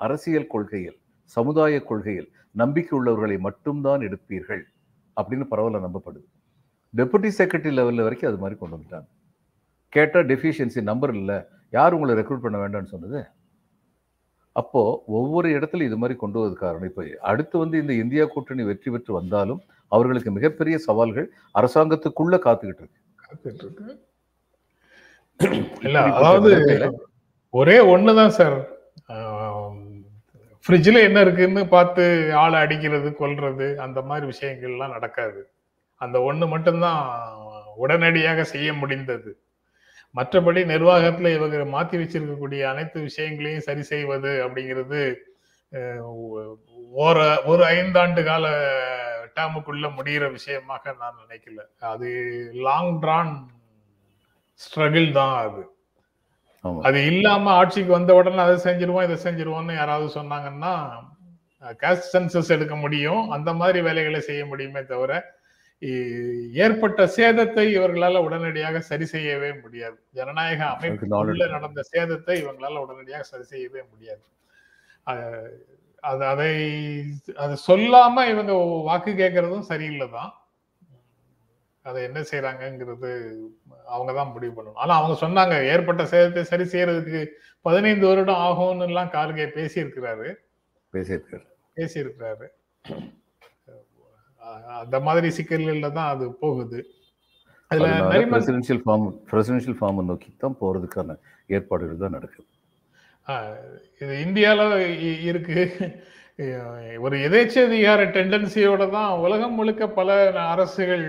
அரசியல் 0.00 0.52
கொள்கையில் 0.54 0.96
சமுதாய 1.36 1.74
கொள்கையில் 1.90 2.28
நம்பிக்கை 2.62 2.94
உள்ளவர்களை 2.98 3.36
மட்டும்தான் 3.46 4.04
எடுப்பீர்கள் 4.08 4.62
அப்படின்னு 5.16 5.46
பரவாயில்ல 5.52 5.80
நம்பப்படுது. 5.86 6.26
டெபுட்டி 6.94 7.30
செக்ரட்டரி 7.38 7.72
லெவலில் 7.78 8.06
வரைக்கும் 8.06 8.30
அது 8.30 8.42
மாதிரி 8.42 8.56
கொண்டு 8.58 8.76
வந்துட்டாங்க. 8.76 9.08
கேட்டால் 9.96 10.28
டெஃபிஷியன்சி 10.32 10.80
நம்பர் 10.90 11.14
இல்லை. 11.20 11.38
யார் 11.76 11.94
உங்களை 11.96 12.14
ரெக்ரூட் 12.20 12.44
பண்ண 12.44 12.56
வேண்டாம்னு 12.62 12.92
சொன்னது? 12.94 13.20
அப்போ 14.56 14.80
ஒவ்வொரு 15.18 15.48
இடத்துல 15.58 15.86
இது 15.88 15.96
மாதிரி 16.00 16.14
கொண்டு 16.18 16.38
வந்தது 16.38 16.56
காரணம். 16.64 16.88
இப்போ 16.90 17.04
அடுத்து 17.30 17.54
வந்து 17.62 17.76
இந்த 17.82 17.92
இந்தியா 18.02 18.24
கூட்டணி 18.34 18.64
வெற்றி 18.70 18.90
பெற்று 18.94 19.12
வந்தாலும் 19.20 19.62
அவர்களுக்கு 19.92 20.30
மிகப்பெரிய 20.36 20.76
சவால்கள் 20.86 21.26
அரசாங்கத்துக்குள்ள 21.60 22.36
காத்துக்கிட்டு 22.44 22.84
இருக்கு. 22.84 23.00
இல்ல 25.86 25.98
அதாவது 26.18 26.50
ஒரே 27.54 27.76
ஒண்ணுதான் 27.94 28.36
சார். 28.38 28.56
ஃப்ரிட்ஜில் 30.64 31.06
என்ன 31.06 31.20
இருக்குன்னு 31.20 31.62
பார்த்து 31.68 32.04
ஆளை 32.42 32.58
அடிக்கிறது 32.60 33.08
கொல்றது 33.18 33.66
அந்த 33.76 34.02
மாதிரி 34.02 34.26
விஷயங்கள்லாம் 34.32 34.94
நடக்காது. 34.96 35.40
அந்த 36.00 36.16
ஒன்று 36.22 36.46
மட்டும்தான் 36.52 37.02
உடனடியாக 37.76 38.44
செய்ய 38.44 38.72
முடிந்தது. 38.72 39.30
மற்றபடி 40.14 40.60
நிர்வாகத்தில் 40.64 41.34
இவங்க 41.36 41.64
மாற்றி 41.64 41.96
வச்சிருக்கக்கூடிய 41.98 42.62
அனைத்து 42.72 42.98
விஷயங்களையும் 43.00 43.66
சரி 43.68 43.82
செய்வது 43.82 44.32
அப்படிங்கிறது 44.44 45.00
ஓர 47.04 47.16
ஒரு 47.16 47.26
ஒரு 47.52 47.62
ஐந்தாண்டு 47.76 48.22
கால 48.24 48.46
டேமுக்குள்ள 49.36 49.86
முடிகிற 49.96 50.24
விஷயமாக 50.30 50.94
நான் 51.00 51.20
நினைக்கல. 51.22 51.60
அது 51.92 52.08
லாங் 52.66 52.92
ட்ரான் 53.04 53.32
ஸ்ட்ரகிள் 54.60 55.08
தான் 55.12 55.36
அது. 55.46 55.62
அது 56.86 56.98
இல்லாம 57.12 57.50
ஆட்சிக்கு 57.60 57.92
வந்த 57.96 58.12
உடனே 58.18 58.42
அதை 58.46 58.56
செஞ்சிருவோம் 58.66 59.06
இதை 59.06 59.16
செஞ்சிருவோம்னு 59.26 59.74
யாராவது 59.80 60.06
சொன்னாங்கன்னா 60.18 60.74
கேஸ்ட் 61.82 62.10
சென்சஸ் 62.14 62.52
எடுக்க 62.56 62.74
முடியும். 62.84 63.22
அந்த 63.36 63.50
மாதிரி 63.60 63.78
வேலைகளை 63.88 64.20
செய்ய 64.28 64.42
முடியுமே 64.52 64.82
தவிர 64.92 65.12
ஏற்பட்ட 66.64 67.00
சேதத்தை 67.16 67.64
இவர்களால 67.76 68.20
உடனடியாக 68.26 68.80
சரி 68.90 69.06
செய்யவே 69.14 69.50
முடியாது. 69.64 69.96
ஜனநாயக 70.18 70.62
அமைப்புக்குள்ள. 70.74 71.46
நடந்த 71.56 71.80
சேதத்தை 71.94 72.34
இவங்களால 72.42 72.82
உடனடியாக 72.84 73.26
சரி 73.32 73.46
செய்யவே 73.52 73.82
முடியாது. 73.92 74.24
அது 76.10 76.24
அதை 76.32 76.52
அது 77.44 77.54
சொல்லாம 77.68 78.24
இவங்க 78.32 78.52
வாக்கு 78.88 79.12
கேட்கறதும் 79.22 79.68
சரியில்லை 79.72 80.06
தான் 80.16 80.32
அதை 81.84 82.02
என்ன 82.02 82.20
செய்யறாங்கங்கிறது 82.20 83.10
அவங்க 83.86 84.12
தான் 84.12 84.32
முடிவு 84.32 84.62
பண்ணணும். 84.62 84.74
ஆனா 84.74 85.02
அவங்க 85.02 85.16
சொன்னாங்க 85.26 85.64
ஏற்பட்ட 85.64 86.02
சேதத்தை 86.02 86.40
சரி 86.40 86.64
செய்யறதுக்கு 86.64 87.26
பதினைந்து 87.60 88.06
வருடம் 88.06 88.44
ஆகும்னு 88.46 88.86
எல்லாம் 88.86 89.08
கார்கே 89.08 89.44
பேசியிருக்கிறாரு. 89.56 90.34
பேசியிருக்கிறாரு. 91.76 92.46
அஹ் 94.38 94.66
அந்த 94.80 95.00
மாதிரி 95.00 95.28
சிக்கல்கள்ல 95.36 95.92
தான் 95.92 96.14
அது 96.14 96.32
போகுது. 96.32 96.86
அதுல 97.66 97.86
பிரசிடென்ஷியல் 98.20 98.82
ஃபார்ம் 98.86 99.20
பிரசிடென்ஷியல் 99.30 99.78
ஃபார்மை 99.80 100.04
நோக்கி 100.04 100.34
தான் 100.38 100.56
போறதுக்கான 100.60 101.18
ஏற்பாடுகள் 101.46 101.96
தான் 101.96 102.10
நடக்குது. 102.10 102.48
இது 104.00 104.24
இந்தியால 104.26 104.62
இ- 105.02 105.22
இருக்கு. 105.22 105.56
ஒரு 107.06 107.16
எதேச்சதிகார 107.26 108.00
டெண்டன்சியோட 108.16 108.84
தான் 108.94 109.10
உலகம் 109.24 109.56
முழுக்க 109.58 109.82
பல 109.98 110.08
அரசுகள் 110.52 111.06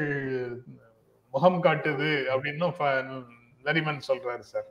முகம் 1.34 1.60
காட்டுது 1.66 2.12
அப்படின்னு 2.34 2.68
நரிமன் 3.68 4.08
சொல்றாரு 4.10 4.44
சார். 4.52 4.68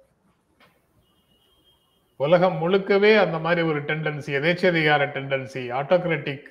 உலகம் 2.21 2.57
முழுக்கவே 2.63 3.11
அந்த 3.23 3.37
மாதிரி 3.45 3.63
ஒரு 3.71 3.81
டெண்டன்சி 3.89 4.31
எதேச்சதிகார 4.41 5.03
டெண்டன்சி 5.17 5.63
ஆட்டோகிராட்டிக் 5.79 6.47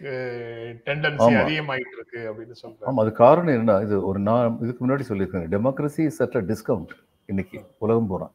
டெண்டன்சி. 0.87 1.29
அதிகமாயிட்டு 1.43 1.95
இருக்கு 1.99 2.21
அப்படின்னு 2.31 2.55
சொல்றாரு. 2.63 2.87
ஆமா 2.89 3.03
அது 3.05 3.13
காரணம் 3.23 3.57
என்ன 3.59 3.79
இது 3.85 3.97
ஒரு 4.09 4.21
நான் 4.29 4.57
இதுக்கு 4.65 4.83
முன்னாடி 4.85 5.05
சொல்லியிருக்கேன் 5.11 5.49
டெமோக்ரஸி 5.55 6.05
சற்ற 6.19 6.41
டிஸ்கவுண்ட் 6.51 6.93
இன்னைக்கு 7.29 7.59
உலகம் 7.85 8.11
போறான் 8.13 8.33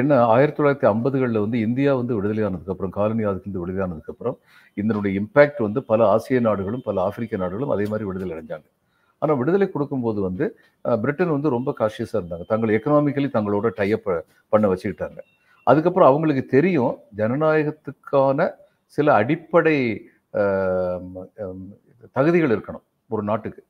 என்ன 0.00 0.18
ஆயிரத்தி 0.34 0.58
தொள்ளாயிரத்தி 0.58 0.88
ஐம்பதுகளில் 0.90 1.42
வந்து 1.44 1.58
இந்தியா 1.66 1.90
வந்து 2.00 2.12
விடுதலையானதுக்கு 2.18 2.72
அப்புறம் 2.74 2.92
காலனி 2.98 3.22
ஆதிக்கிலிருந்து 3.28 3.62
விடுதலையானதுக்கு 3.62 4.12
அப்புறம் 4.14 4.36
இதனுடைய 4.80 5.12
இம்பாக்ட் 5.20 5.60
வந்து 5.66 5.80
பல 5.90 6.06
ஆசிய 6.12 6.38
நாடுகளும் 6.46 6.84
பல 6.86 7.00
ஆப்பிரிக்க 7.06 7.40
நாடுகளும் 7.42 7.72
அதே 7.74 7.86
மாதிரி 7.90 8.06
விடுதலை 8.08 8.32
அடைஞ்சாங்க. 8.36 8.66
ஆனால் 9.22 9.38
விடுதலை 9.40 9.66
கொடுக்கும்போது 9.74 10.20
வந்து 10.28 10.44
பிரிட்டன் 11.02 11.34
வந்து 11.34 11.52
ரொம்ப 11.56 11.70
காஷியஸாக 11.80 12.20
இருந்தாங்க. 12.20 12.46
தங்களை 12.52 12.72
எக்கனாமிக்கலி 12.78 13.28
தங்களோட 13.36 13.68
டைப் 13.80 14.08
பண்ண 14.52 14.64
வச்சுக்கிட்டாங்க. 14.72 15.20
அதுக்கப்புறம் 15.66 16.10
அவங்களுக்கு 16.12 16.44
தெரியும் 16.56 16.94
ஜனநாயகத்துக்கான 17.20 18.48
சில 18.96 19.12
அடிப்படை 19.20 19.76
தகுதிகள் 22.16 22.54
இருக்கணும் 22.56 22.84
ஒரு 23.14 23.22
நாட்டுக்கு. 23.30 23.62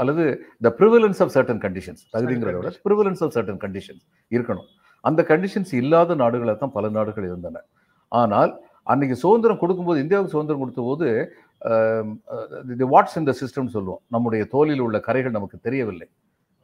அல்லது 0.00 0.24
the 0.66 0.74
prevalence 0.78 1.20
of 1.24 1.32
certain 1.36 1.62
conditions 1.64 2.02
தகுதிங்கிறத 2.14 2.58
விட 2.60 2.70
ப்ரிவலன்ஸ் 2.88 3.22
ஆஃப் 3.26 3.34
சர்டன் 3.36 3.60
கண்டிஷன்ஸ் 3.64 4.04
இருக்கணும். 4.36 4.68
அந்த 5.08 5.20
கண்டிஷன்ஸ் 5.30 5.72
இல்லாத 5.82 6.16
நாடுகளாக 6.22 6.56
தான் 6.62 6.74
பல 6.78 6.88
நாடுகள் 6.96 7.28
இருந்தன. 7.30 7.62
ஆனால் 8.20 8.52
அன்னைக்கு 8.92 9.16
சுதந்திரம் 9.22 9.60
கொடுக்கும்போது 9.62 10.02
இந்தியாவுக்கு 10.04 10.34
சுதந்திரம் 10.34 10.62
கொடுத்த 10.62 10.82
போது 10.90 11.06
வாட்ஸ் 12.92 13.18
இந்த 13.20 13.32
சிஸ்டம் 13.40 13.72
சொல்லுவோம். 13.76 14.00
நம்முடைய 14.14 14.42
தோலில் 14.54 14.82
உள்ள 14.86 14.98
கரைகள் 15.06 15.36
நமக்கு 15.38 15.56
தெரியவில்லை. 15.66 16.08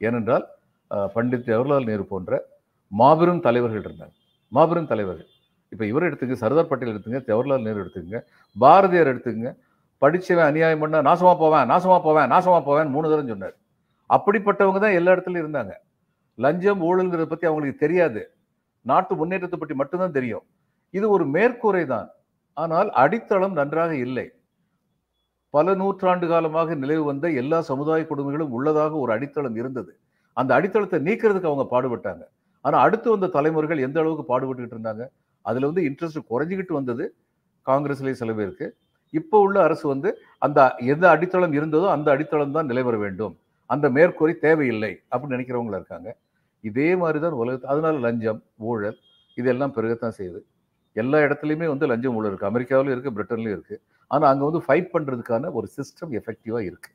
ஏனென்றால் 0.01 0.45
பண்டித் 1.15 1.47
ஜவஹர்லால் 1.49 1.89
நேரு 1.91 2.05
போன்ற 2.13 2.41
மாபெரும் 2.93 3.45
தலைவர்கள் 3.47 3.85
இருந்தாங்க. 3.87 4.15
மாபெரும் 4.57 4.91
தலைவர்கள். 4.93 5.31
இப்போ 5.73 5.85
இவர் 5.91 6.07
எடுத்துங்க 6.09 6.37
சர்தார் 6.43 6.71
பட்டேல் 6.71 6.93
எடுத்துங்க 6.93 7.21
ஜவஹர்லால் 7.29 7.65
நேரு 7.67 7.79
எடுத்துங்க 7.85 8.19
பாரதியார் 8.57 9.11
எடுத்துங்க 9.13 9.51
படிச்சவன் 10.03 10.49
அநியாயம் 10.51 10.83
பண்ண 10.83 10.97
நாசமாக 11.09 11.37
போவேன் 11.43 11.67
நாசமாக 11.73 12.01
போவேன் 12.07 12.29
நாசமாக 12.35 12.63
போவேன் 12.69 12.91
மூணு 12.95 13.11
தரம் 13.13 13.33
சொன்னார். 13.33 13.57
அப்படிப்பட்டவங்க 14.17 14.81
தான் 14.85 14.97
எல்லா 14.99 15.13
இடத்துலையும் 15.15 15.45
இருந்தாங்க. 15.45 15.73
லஞ்சம் 16.45 16.81
ஊழல்ங்கிறத 16.89 17.27
பற்றி 17.31 17.47
அவங்களுக்கு 17.51 17.83
தெரியாது. 17.85 18.23
நாட்டு 18.87 19.13
முன்னேற்றத்தை 19.21 19.59
பற்றி 19.59 19.77
மட்டும்தான் 19.81 20.17
தெரியும். 20.19 20.45
இது 20.95 21.07
ஒரு 21.17 21.25
மேற்கூரை 21.35 21.85
தான் 21.95 22.09
ஆனால் 22.63 22.89
அடித்தளம் 23.03 23.55
நன்றாக 23.61 23.93
இல்லை. 24.07 24.27
பல 25.55 25.75
நூற்றாண்டு 25.81 26.27
காலமாக 26.33 26.75
நிலவு 26.83 27.03
வந்த 27.11 27.27
எல்லா 27.41 27.59
சமுதாய 27.71 28.03
குடும்பங்களும் 28.11 28.55
உள்ளதாக 28.57 28.93
ஒரு 29.03 29.11
அடித்தளம் 29.17 29.57
இருந்தது. 29.61 29.93
அந்த 30.37 30.51
அடித்தளத்தை 30.59 30.99
நீக்கிறதுக்கு 31.07 31.51
அவங்க 31.51 31.65
பாடுபட்டாங்க. 31.75 32.25
ஆனால் 32.65 32.83
அடுத்து 32.87 33.09
வந்த 33.15 33.31
தலைமுறைகள் 33.37 33.85
எந்த 33.87 33.99
அளவுக்கு 34.03 34.25
பாடுபட்டுக்கிட்டு 34.31 34.77
இருந்தாங்க? 34.77 35.05
அதில் 35.45 35.69
வந்து 35.69 35.83
இன்ட்ரெஸ்ட் 35.89 36.29
குறைஞ்சிக்கிட்டு 36.33 36.75
வந்தது 36.79 37.05
காங்கிரஸ்லேயே 37.67 38.19
சில 38.21 38.33
பேருக்கு. 38.39 38.67
இப்போ 39.15 39.37
உள்ள 39.47 39.57
அரசு 39.67 39.85
வந்து 39.93 40.09
அந்த 40.45 40.61
எந்த 40.93 41.05
அடித்தளம் 41.15 41.55
இருந்ததோ 41.59 41.87
அந்த 41.97 42.09
அடித்தளம் 42.15 42.57
தான் 42.57 42.71
நிலைவர 42.71 42.97
வேண்டும். 43.05 43.35
அந்த 43.71 43.87
மேற்கூரை 43.97 44.35
தேவையில்லை 44.47 44.93
அப்படின்னு 45.11 45.37
நினைக்கிறவங்களா 45.37 45.81
இருக்காங்க. 45.81 46.09
இதே 46.69 46.89
மாதிரி 47.03 47.19
தான் 47.25 47.39
உலகத்து 47.43 47.71
அதனால 47.73 47.97
லஞ்சம் 48.07 48.41
ஊழல் 48.71 48.99
இதெல்லாம் 49.39 49.73
பெருகத்தான் 49.77 50.17
செய்யுது. 50.19 50.41
எல்லா 50.97 51.19
இடத்துலையுமே 51.27 51.67
வந்து 51.73 51.87
லஞ்சம் 51.93 52.15
ஊழல் 52.19 52.31
இருக்குது 52.31 52.51
அமெரிக்காவிலும் 52.53 52.95
இருக்குது 52.95 53.15
பிரிட்டன்லையும் 53.17 53.57
இருக்குது 53.57 53.81
ஆனால் 54.11 54.29
அங்கே 54.33 54.45
வந்து 54.49 54.63
ஃபைட் 54.67 54.93
பண்ணுறதுக்கான 54.95 55.51
ஒரு 55.59 55.67
சிஸ்டம் 55.77 56.13
எஃபெக்டிவாக 56.19 56.63
இருக்குது 56.71 56.95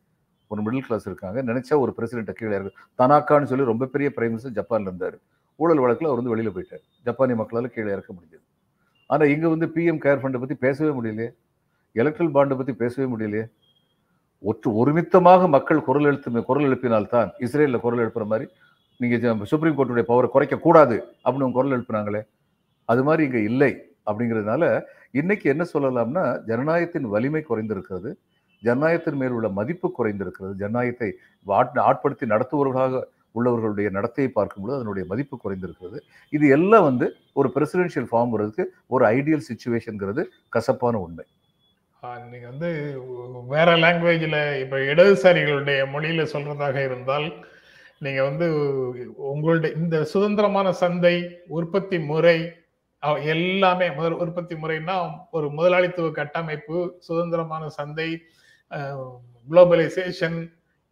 ஒரு 0.52 0.62
மிடில் 0.66 0.86
கிளாஸ் 0.88 1.06
இருக்காங்க. 1.10 1.40
நினச்சா 1.50 1.76
ஒரு 1.84 1.92
பிரசிடென்ட் 1.98 2.40
கீழே 2.40 2.56
இருக்கு 2.58 2.80
தனாக்கான்னு 3.02 3.50
சொல்லி 3.52 3.66
ரொம்ப 3.72 3.88
பெரிய 3.94 4.08
பிரைம் 4.16 4.34
மினிஸ்டர் 4.34 4.56
ஜப்பான்ல 4.60 4.90
இருந்தார். 4.92 5.18
ஊழல் 5.60 5.82
வழக்கில் 5.84 6.10
அவர் 6.10 6.20
வந்து 6.22 6.34
வெளியில் 6.34 6.54
போயிட்டார். 6.56 6.84
ஜப்பானிய 7.08 7.36
மக்களால் 7.42 7.74
கீழே 7.76 7.90
இறக்க 7.96 8.10
முடிஞ்சது. 8.16 8.44
ஆனால் 9.10 9.32
இங்கே 9.34 9.48
வந்து 9.54 9.68
பிஎம் 9.76 10.02
கேர் 10.06 10.22
ஃபண்டை 10.22 10.40
பற்றி 10.42 10.58
பேசவே 10.66 10.92
முடியலையே. 10.98 11.30
எலக்ட்ரல் 12.02 12.34
பாண்டை 12.36 12.56
பற்றி 12.60 12.74
பேசவே 12.84 13.08
முடியலையே. 13.14 13.46
ஒற்று 14.50 14.70
ஒருமித்தமாக 14.82 15.48
மக்கள் 15.56 15.86
குரல் 15.88 16.08
எழுத்து 16.10 16.44
குரல் 16.50 16.68
எழுப்பினால்தான் 16.70 17.30
இஸ்ரேலில் 17.46 17.84
குரல் 17.86 18.02
எழுப்புற 18.04 18.26
மாதிரி 18.32 18.46
நீங்கள் 18.98 19.20
ஜ- 19.20 19.44
சுப்ரீம் 19.44 19.78
கோர்ட்டுடைய 19.78 20.04
பவரை 20.08 20.28
குறைக்க 20.28 20.58
கூடாது 20.58 20.96
அப்படின்னு 20.96 21.20
அவங்க 21.22 21.52
குரல் 21.52 21.80
எழுப்புனாங்களே. 21.80 22.22
அது 22.86 23.04
மாதிரி 23.04 23.24
இங்கே 23.24 23.42
இல்லை 23.42 23.92
அப்படிங்கிறதுனால 24.06 24.82
இன்னைக்கு 25.12 25.50
என்ன 25.50 25.66
சொல்லலாம்னா 25.74 26.42
ஜனநாயகத்தின் 26.48 27.02
வலிமை 27.02 27.46
குறைந்திருக்கிறது. 27.50 28.14
ஜனநாயகத்தின் 28.64 29.16
மேல் 29.16 29.30
உள்ள 29.30 29.50
மதிப்பு 29.50 29.94
குறைந்திருக்கிறது. 29.98 30.52
ஜனநாயகத்தை 30.58 31.16
ஆட்படுத்தி 31.76 32.26
நடத்துபவர்களாக 32.26 33.02
உள்ளவர்களுடைய 33.36 33.90
நடத்தையை 33.90 34.28
பார்க்கும்போது 34.28 34.76
அதனுடைய 34.76 35.08
மதிப்பு 35.10 35.40
குறைந்திருக்கிறது. 35.44 36.00
இது 36.30 36.48
எல்லாம் 36.48 36.84
வந்து 36.84 37.16
ஒரு 37.34 37.52
பிரசிடென்ஷியல் 37.56 38.08
ஃபார்ம் 38.12 38.30
வர்றதுக்கு 38.30 38.74
ஒரு 38.88 39.06
ஐடியல் 39.06 39.42
சுச்சுவேஷனுங்கிறது 39.50 40.26
கசப்பான 40.50 40.98
உண்மை. 40.98 41.26
நீங்கள் 42.02 42.30
நீங்க 42.30 42.48
வந்து 42.48 42.70
வேற 43.48 43.76
லாங்குவேஜில் 43.76 44.62
இப்போ 44.62 44.78
இடதுசாரிகளுடைய 44.78 45.90
மொழியில் 45.90 46.32
சொல்றதாக 46.34 46.86
இருந்தால் 46.86 47.34
நீங்க 48.02 48.22
வந்து 48.24 48.48
உங்களுடைய 49.16 49.76
இந்த 49.76 50.04
சுதந்திரமான 50.04 50.72
சந்தை 50.72 51.16
உற்பத்தி 51.48 52.00
முறை 52.00 52.38
எல்லாமே 53.24 53.92
முதல் 53.92 54.12
உற்பத்தி 54.12 54.56
முறைன்னா 54.56 54.96
ஒரு 55.32 55.48
முதலாளித்துவ 55.50 56.10
கட்டமைப்பு 56.12 56.96
சுதந்திரமான 57.00 57.64
சந்தை 57.70 58.10
குளோபலைசேஷன் 59.50 60.38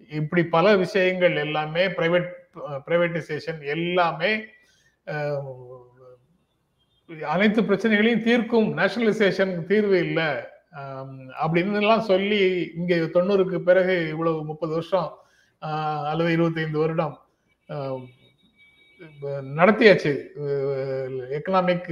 இப்படி 0.10 0.44
பல 0.46 0.76
விஷயங்கள் 0.76 1.36
எல்லாமே 1.36 1.84
பிரைவேட் 1.88 2.30
பிரைவேட்டைசேஷன் 2.88 3.60
எல்லாமே 3.66 4.32
அனைத்து 7.28 7.62
பிரச்சனைகளையும் 7.64 8.24
தீர்க்கும் 8.24 8.70
நேஷனலைசேஷன் 8.78 9.54
தீர்வு 9.64 9.98
இல்லை. 10.00 10.30
அப்படின்னு 11.44 11.80
எல்லாம் 11.82 12.02
சொல்லி 12.02 12.42
இங்க 12.76 12.96
தொண்ணூறுக்கு 12.96 13.60
பிறகு 13.60 13.96
இவ்வளவு 14.10 14.46
முப்பது 14.46 14.72
வருஷம் 14.74 15.10
அல்லது 16.12 16.32
இருபத்தைந்து 16.38 16.80
வருடம் 16.80 17.18
நடத்தியாச்சு. 19.58 20.12
எக்கனாமிக் 21.38 21.90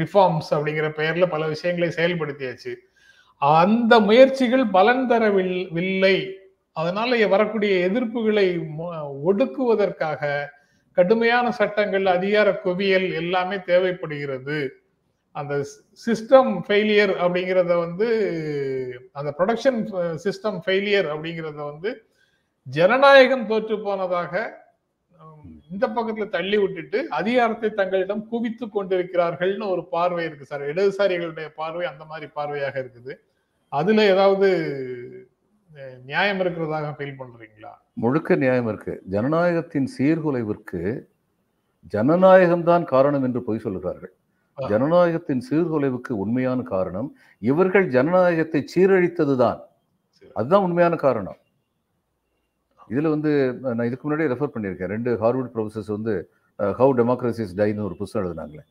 ரிஃபார்ம்ஸ் 0.00 0.50
அப்படிங்கிற 0.56 0.88
பெயர்ல 0.98 1.26
பல 1.34 1.46
விஷயங்களை 1.54 1.88
செயல்படுத்தியாச்சு. 1.96 2.72
அந்த 3.42 3.92
முயற்சிகள் 4.00 4.64
பலன் 4.76 5.04
தரவில்லை 5.10 6.16
அதனால 6.76 7.26
வரக்கூடிய 7.26 7.72
எதிர்ப்புகளை 7.88 8.46
ஒடுக்குவதற்காக 9.30 10.48
கடுமையான 10.92 11.46
சட்டங்கள் 11.58 12.06
அதிகார 12.16 12.48
குவியல் 12.64 13.08
எல்லாமே 13.12 13.56
தேவைப்படுகிறது. 13.70 14.58
அந்த 15.36 15.54
சிஸ்டம் 16.06 16.52
ஃபெயிலியர் 16.66 17.12
அப்படிங்கிறத 17.24 17.72
வந்து 17.84 18.08
அந்த 19.12 19.30
ப்ரொடக்ஷன் 19.38 19.80
சிஸ்டம் 20.24 20.58
ஃபெயிலியர் 20.66 21.08
அப்படிங்கிறத 21.14 21.60
வந்து 21.72 21.90
ஜனநாயகம் 22.66 23.46
தோற்று 23.46 23.76
போனதாக 23.80 24.32
இந்த 25.70 25.88
பக்கத்துல 25.88 26.28
தள்ளி 26.28 26.56
விட்டுட்டு 26.58 26.98
அதிகாரத்தை 27.10 27.68
தங்களிடம் 27.70 28.22
குவித்து 28.28 28.66
கொண்டிருக்கிறார்கள்னு 28.66 29.66
ஒரு 29.68 29.82
பார்வை 29.84 30.24
இருக்கு 30.24 30.44
சார். 30.44 30.60
இடதுசாரிகளுடைய 30.60 31.48
பார்வை 31.54 31.86
அந்த 31.86 32.04
மாதிரி 32.04 32.30
பார்வையாக 32.34 32.74
இருக்குது. 32.82 33.12
அதுல 33.68 34.04
ஏதாவது 34.04 34.48
நியாயம் 36.04 36.40
இருக்கிறதாக 36.40 36.86
ஃபீல் 36.98 37.18
பண்றீங்களா? 37.18 37.72
முழுக்க 37.92 38.36
நியாயம் 38.36 38.68
இருக்கு. 38.68 39.02
ஜனநாயகத்தின் 39.10 39.88
சீர்குலைவிற்கு 39.98 41.08
ஜனநாயகம் 41.94 42.62
தான் 42.62 42.84
காரணம் 42.84 43.22
என்று 43.22 43.42
பொய் 43.42 43.62
சொல்லுகிறார்கள். 43.64 44.12
ஜனநாயகத்தின் 44.58 45.42
சீர்குலைவுக்கு 45.50 46.12
உண்மையான 46.24 46.62
காரணம் 46.62 47.08
இவர்கள் 47.42 47.86
ஜனநாயகத்தை 47.88 48.60
சீரழித்ததுதான். 48.74 49.60
சரி. 50.12 50.32
அதுதான் 50.34 50.62
உண்மையான 50.62 50.96
காரணம். 50.96 51.38
இதுல 52.92 53.10
வந்து 53.14 53.30
நான் 53.76 53.86
இதுக்கு 53.88 54.04
முன்னாடியே 54.06 54.30
ரெஃபர் 54.32 54.54
பண்ணியிருக்கேன். 54.54 54.92
ரெண்டு 54.94 55.10
ஹார்வர்ட் 55.22 55.52
ப்ரொஃபசர்ஸ் 55.54 55.90
வந்து 55.96 56.14
ஹவு 56.78 56.92
டெமோக்ரஸிஸ் 57.00 57.56
டைன்னு 57.60 57.86
ஒரு 57.88 57.96
புத்தகம் 58.00 58.22
எழுதினாங்களே. 58.24 58.64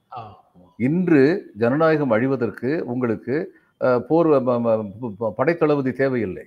இன்று 0.88 1.22
ஜனநாயகம் 1.62 2.14
அழிவதற்கு 2.16 2.72
உங்களுக்கு 2.94 3.36
போர் 4.10 4.30
படைத்தளபதி 5.40 5.92
தேவையில்லை. 6.02 6.46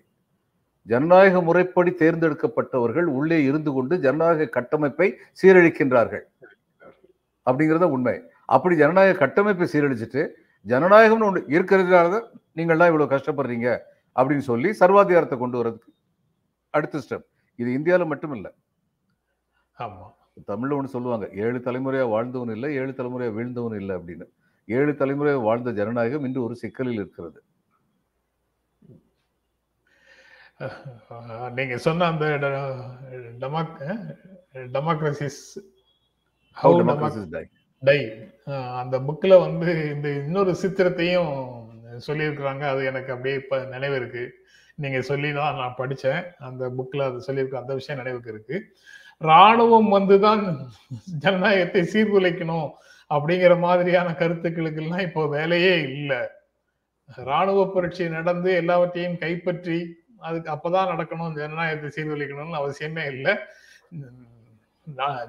ஜனநாயக 0.91 1.41
முறைப்படி 1.49 1.91
தேர்ந்தெடுக்கப்பட்டவர்கள் 2.03 3.09
உள்ளே 3.19 3.39
இருந்து 3.49 3.71
கொண்டு 3.77 3.95
ஜனநாயக 4.05 4.49
கட்டமைப்பை 4.57 5.09
சீரழிக்கின்றார்கள். 5.41 6.25
அப்படிங்கிறத 7.47 7.89
உண்மை. 7.97 8.17
அப்படி 8.55 8.75
ஜனநாயக 8.83 9.19
கட்டமைப்பை 9.25 9.67
சீரழிச்சிட்டு 9.75 10.23
ஜனநாயகம்னு 10.67 11.27
ஒன்று 11.29 11.41
இருக்கிறதுனால 11.57 12.11
தான் 12.15 12.27
நீங்கள்லாம் 12.59 12.91
இவ்வளவு 12.91 13.13
கஷ்டப்படுறீங்க 13.15 13.69
அப்படின்னு 14.17 14.45
சொல்லி 14.53 14.71
சர்வாதிகாரத்தை 14.81 15.37
கொண்டு 15.43 15.59
வர்றதுக்கு 15.61 15.91
அடுத்த 16.75 17.01
ஸ்டெப் 17.05 17.27
இது 17.63 17.73
இந்தியாவில் 17.79 18.13
மட்டும் 18.13 18.35
இல்லை 18.39 18.51
ஆமா. 19.79 20.07
தமிழ்ல 20.47 20.77
ஒன்று 20.77 20.95
சொல்லுவாங்க 20.95 21.27
ஏழு 21.45 21.59
தலைமுறையா 21.59 22.05
வாழ்ந்தவன் 22.09 22.53
இல்லை 22.57 22.69
ஏழு 22.83 22.93
தலைமுறையா 22.99 23.31
வீழ்ந்தவன் 23.39 23.79
இல்லை 23.81 23.95
அப்படின்னு. 23.97 24.27
ஏழு 24.69 24.93
தலைமுறையா 24.93 25.37
வாழ்ந்த 25.49 25.71
ஜனநாயகம் 25.79 26.27
இன்று 26.29 26.47
ஒரு 26.47 26.55
சிக்கலில் 26.63 27.01
இருக்கிறது. 27.01 27.41
நீங்க 31.55 31.77
சொன்ன 31.87 32.07
அந்த 32.13 32.27
democracies 34.75 35.41
How 36.57 36.73
how 36.81 37.07
is 37.19 37.27
dying. 37.35 37.51
Die. 37.83 37.99
அந்த 38.81 38.97
புக்ல 39.07 39.39
வந்து 39.45 39.71
இந்த 39.95 40.09
இன்னொரு 40.27 40.53
சித்திரத்தையும் 40.63 41.33
சொல்லியிருக்கிறாங்க. 42.07 42.65
அது 42.73 42.83
எனக்கு 42.91 43.11
அப்படியே 43.15 43.37
இப்ப 43.43 43.59
நினைவு 43.75 43.97
இருக்கு. 44.01 44.25
நீங்க 44.79 44.99
சொல்லி 45.11 45.31
தான் 45.39 45.59
நான் 45.61 45.79
படிச்சேன். 45.81 46.23
அந்த 46.49 46.63
புக்ல 46.77 47.07
அது 47.11 47.27
சொல்லியிருக்க 47.27 47.63
அந்த 47.63 47.73
விஷயம் 47.79 48.01
நினைவுக்கு 48.03 48.33
இருக்கு. 48.35 48.57
ராணுவம் 49.21 49.91
வந்துதான் 49.97 50.43
ஜனநாயகத்தை 51.25 51.83
சீர்குலைக்கணும் 51.95 52.69
அப்படிங்கிற 53.11 53.55
மாதிரியான 53.67 54.15
கருத்துக்களுக்கெல்லாம் 54.21 55.05
இப்போ 55.09 55.23
வேலையே 55.37 55.75
இல்லை. 55.89 56.21
ராணுவ 57.31 57.61
புரட்சி 57.75 58.05
நடந்து 58.19 58.51
எல்லாவற்றையும் 58.61 59.21
கைப்பற்றி 59.25 59.79
அதுக்கு 60.27 60.49
அப்பதான் 60.55 60.91
நடக்கணும் 60.93 61.37
ஜனநாயகத்தை 61.41 61.91
சீர்குலைக்கணும்னு 61.97 62.61
அவசியமே 62.61 63.05
இல்லை. 63.15 63.35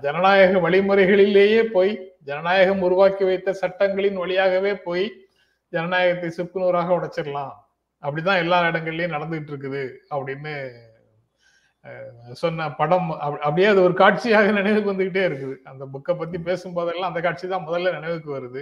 ஜனநாயக 0.04 0.60
வழிமுறைகளிலேயே 0.66 1.62
போய் 1.76 1.92
ஜனநாயகம் 2.30 2.86
உருவாக்கி 2.88 3.24
வைத்த 3.30 3.54
சட்டங்களின் 3.62 4.22
வழியாகவே 4.22 4.72
போய் 4.88 5.06
ஜனநாயகத்தை 5.74 6.30
சுக்குநூறாக 6.38 6.90
உடைச்சிடலாம். 6.98 7.54
அப்படிதான் 8.04 8.38
எல்லா 8.38 8.62
இடங்கள்லயும் 8.62 9.16
நடந்துகிட்டு 9.16 9.52
இருக்குது 9.54 9.84
அப்படின்னு 10.10 10.54
சொன்ன 12.34 12.72
படம் 12.72 13.12
அப்ப- 13.12 13.40
அப்படியே 13.40 13.68
அது 13.68 13.82
ஒரு 13.82 13.94
காட்சியாக 13.94 14.52
நினைவுக்கு 14.52 14.94
வந்துகிட்டே 14.94 15.24
இருக்குது. 15.30 15.56
அந்த 15.64 15.86
புக்கை 15.86 16.18
பத்தி 16.18 16.40
பேசும்போதெல்லாம் 16.40 17.10
அந்த 17.10 17.22
காட்சி 17.22 17.48
தான் 17.48 17.68
முதல்ல 17.68 17.92
நினைவுக்கு 17.92 18.30
வருது. 18.38 18.62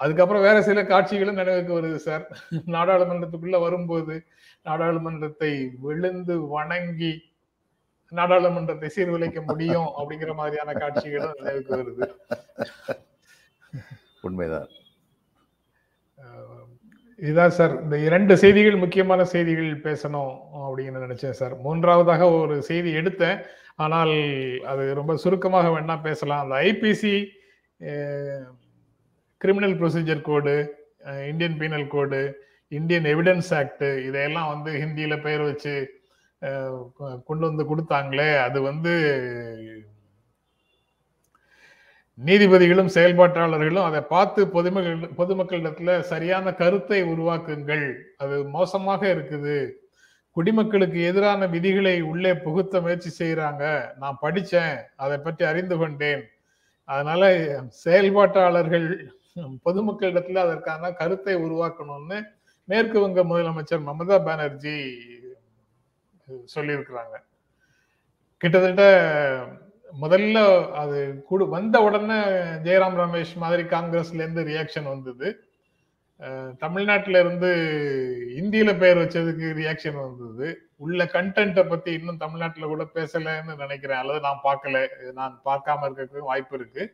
அதுக்கப்புறம் 0.00 0.42
வேற 0.42 0.62
சில 0.62 0.84
காட்சிகளும் 0.84 1.34
நினைவுக்கு 1.34 1.80
வருது 1.80 1.94
சார் 1.96 2.24
நாடாளுமன்றத்துக்குள்ள 2.66 3.60
வரும்போது 3.60 4.14
நாடாளுமன்றத்தை 4.62 5.50
விழுந்து 5.78 6.46
வணங்கி 6.48 7.12
நாடாளுமன்றத்தை 8.12 8.90
சீர்குலைக்க 8.96 9.46
முடியும் 9.46 9.88
அப்படிங்கிற 9.98 10.34
மாதிரியான 10.34 10.72
காட்சிகளும் 10.72 11.36
நினைவுக்கு 11.38 11.76
வருது. 11.76 12.06
உண்மைதான். 14.20 14.68
இதுதான் 17.20 17.50
சார் 17.50 17.82
இந்த 17.82 17.96
இரண்டு 17.98 18.36
செய்திகள் 18.36 18.76
முக்கியமான 18.76 19.24
செய்திகள் 19.24 19.80
பேசணும் 19.80 20.32
அப்படின்னு 20.60 21.02
நினைச்சேன் 21.06 21.38
சார். 21.40 21.54
மூன்றாவதாக 21.58 22.30
ஒரு 22.30 22.62
செய்தி 22.62 22.94
எடுத்தேன். 22.94 23.38
ஆனால் 23.76 24.14
அது 24.66 24.94
ரொம்ப 24.94 25.16
சுருக்கமாக 25.16 25.68
வேணா 25.68 26.00
பேசலாம். 26.02 26.42
அந்த 26.42 26.56
IPC 26.70 27.14
criminal 29.40 29.78
procedure 29.80 30.20
code 30.20 30.54
Indian 31.28 31.58
penal 31.58 31.86
code 31.86 32.20
Indian 32.68 33.04
evidence 33.04 33.54
act 33.54 33.84
இதையெல்லாம் 34.06 34.48
வந்து 34.52 34.72
ஹிந்தியில 34.80 35.22
பெயர் 35.22 35.40
வச்சு 35.40 35.74
கொ- 36.98 37.22
கொண்டு 37.24 37.46
வந்து 37.46 37.64
கொடுத்தாங்களே 37.64 38.38
அது 38.38 38.58
வந்து 38.62 38.92
நீதிபதிகளும் 42.28 42.90
செயல்பாட்டாளர்களும் 42.94 43.86
அதை 43.88 44.00
பார்த்து 44.14 44.40
பொதுமக்கள் 44.54 45.12
பொதுமக்களிடத்துல 45.20 45.90
சரியான 46.12 46.52
கருத்தை 46.62 46.98
உருவாக்குங்கள். 47.12 47.86
அது 48.22 48.36
மோசமாக 48.56 49.02
இருக்குது. 49.14 49.56
குடிமக்களுக்கு 50.36 50.98
எதிரான 51.10 51.46
விதிகளை 51.54 51.94
உள்ளே 52.10 52.32
புகுத்த 52.44 52.80
முயற்சி 52.84 53.10
செய்யறாங்க 53.20 53.64
நான் 54.02 54.20
படித்தேன் 54.24 54.76
அதை 55.04 55.16
பற்றி 55.26 55.44
அறிந்து 55.52 55.76
கொண்டேன். 55.82 56.22
அதனால 56.88 57.22
செயல்பாட்டாளர்கள் 57.84 58.86
பொதுமக்களிடத்துல 59.66 60.44
அதற்கான 60.46 60.92
கருத்தை 61.00 61.34
உருவாக்கணும்னு 61.46 62.20
மேற்கு 62.68 62.98
வங்க 63.04 63.20
முதலமைச்சர் 63.30 63.86
மமதா 63.88 64.18
பானர்ஜி 64.28 64.76
சொல்லியிருக்கிறாங்க. 66.54 67.16
கிட்டத்தட்ட 68.42 68.84
முதல்ல 70.02 70.38
அது 70.72 71.22
குடு 71.28 71.48
வந்த 71.48 71.82
உடனே 71.82 72.18
ஜெயராம் 72.66 72.98
ரமேஷ் 73.02 73.34
மாதிரி 73.36 73.62
காங்கிரஸ்ல 73.62 74.22
இருந்து 74.24 74.42
ரியாக்ஷன் 74.42 74.88
வந்தது. 74.88 75.28
தமிழ்நாட்டில 76.58 77.18
இருந்து 77.18 77.50
இந்தியில 78.40 78.78
பெயர் 78.78 78.98
வச்சதுக்கு 78.98 79.46
ரியாக்ஷன் 79.60 79.98
வந்தது. 80.00 80.48
உள்ள 80.76 81.04
கண்டென்ட்டை 81.04 81.68
பத்தி 81.68 81.92
இன்னும் 81.92 82.16
தமிழ்நாட்டில் 82.16 82.72
கூட 82.72 82.84
பேசலைன்னு 82.94 83.54
நினைக்கிறேன். 83.56 83.98
அல்லது 83.98 84.20
நான் 84.20 84.44
பார்க்கல. 84.44 84.86
நான் 85.12 85.40
பார்க்காம 85.44 85.86
இருக்கிறதுக்கு 85.86 86.30
வாய்ப்பு 86.32 86.56
இருக்கு. 86.58 86.84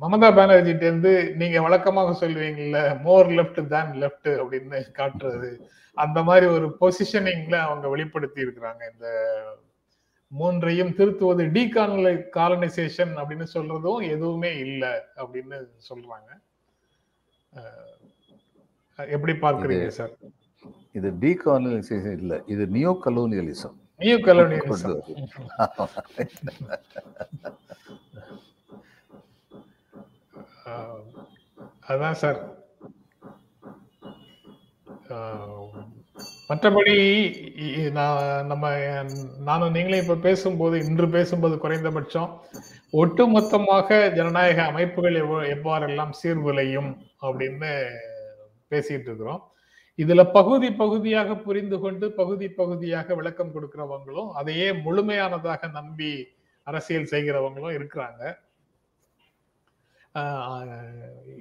மமதா 0.00 0.28
பானர்ஜிட்ட 0.38 0.82
இருந்து 0.82 1.34
நீங்க 1.36 1.60
வழக்கமாக 1.62 2.26
சொல்லுவீங்கல்ல 2.26 3.00
மோர் 3.02 3.26
லெஃப்ட் 3.26 3.66
தான் 3.66 3.92
லெஃப்ட் 3.92 4.30
அப்படின்னு 4.42 4.80
காட்டுறது. 4.98 5.50
அந்த 5.92 6.22
மாதிரி 6.22 6.46
ஒரு 6.46 6.66
பொசிஷனிங்ல 6.80 7.56
அவங்க 7.68 7.88
வெளிப்படுத்தி 7.88 8.40
இருக்கிறாங்க 8.42 8.82
இந்த 8.92 9.08
மூன்றையும் 10.28 10.88
திருத்துவது 10.88 11.52
டீ 11.52 11.64
காலனைசேஷன் 12.38 13.12
அப்படின்னு 13.20 13.46
சொல்றதும் 13.54 14.10
எதுவுமே 14.10 14.56
இல்லை 14.58 14.88
அப்படின்னு 15.16 15.58
சொல்றாங்க. 15.88 16.30
எப்படி 18.96 19.32
பார்க்கறீங்க 19.32 19.86
சார்? 19.86 20.10
இது 20.92 21.10
டீகாலனைசேஷன் 21.10 22.18
இல்ல 22.18 22.42
இது 22.46 22.66
நியோ 22.66 22.98
கலோனியலிசம். 23.04 23.76
New 23.98 24.16
colonialism. 24.16 25.00
அதான் 31.88 32.12
சார். 32.12 32.55
மற்றபடி 36.50 36.94
நான் 37.90 38.46
நம்ம 38.46 38.66
நானும் 39.38 39.70
நீங்களும் 39.70 40.02
இப்ப 40.02 40.14
பேசும்போது 40.14 40.78
இன்று 40.84 41.08
பேசும்போது 41.08 41.58
குறைந்தபட்சம் 41.58 42.30
ஒட்டுமொத்தமாக 42.92 44.14
ஜனநாயக 44.14 44.62
அமைப்புகள் 44.62 45.16
எவ்வாறெல்லாம் 45.56 46.12
சீர்குலையும் 46.22 46.90
அப்படின்னு 47.22 47.70
பேசிட்டு 48.70 49.08
இருக்கிறோம் 49.08 49.42
இதுல 49.98 50.32
பகுதி 50.32 50.72
பகுதியாக 50.72 51.36
புரிந்து 51.36 51.78
கொண்டு 51.78 52.12
பகுதி 52.12 52.48
பகுதியாக 52.48 53.14
விளக்கம் 53.14 53.54
கொடுக்கிறவங்களும் 53.54 54.30
அதையே 54.32 54.72
முழுமையானதாக 54.72 55.70
நம்பி 55.70 56.12
அரசியல் 56.62 57.10
செய்கிறவங்களும் 57.10 57.76
இருக்கிறாங்க. 57.78 58.22
ஆஹ் 60.14 60.66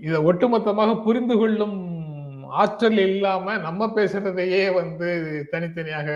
இதை 0.01 0.19
ஒட்டுமொத்தமாக 0.21 1.03
புரிந்து 1.03 1.37
கொள்ளும் 1.37 1.77
ஆற்றல் 2.59 2.99
இல்லாம 3.09 3.55
நம்ம 3.65 3.87
பேசுறதையே 3.97 4.63
வந்து 4.79 5.09
தனித்தனியாக 5.53 6.09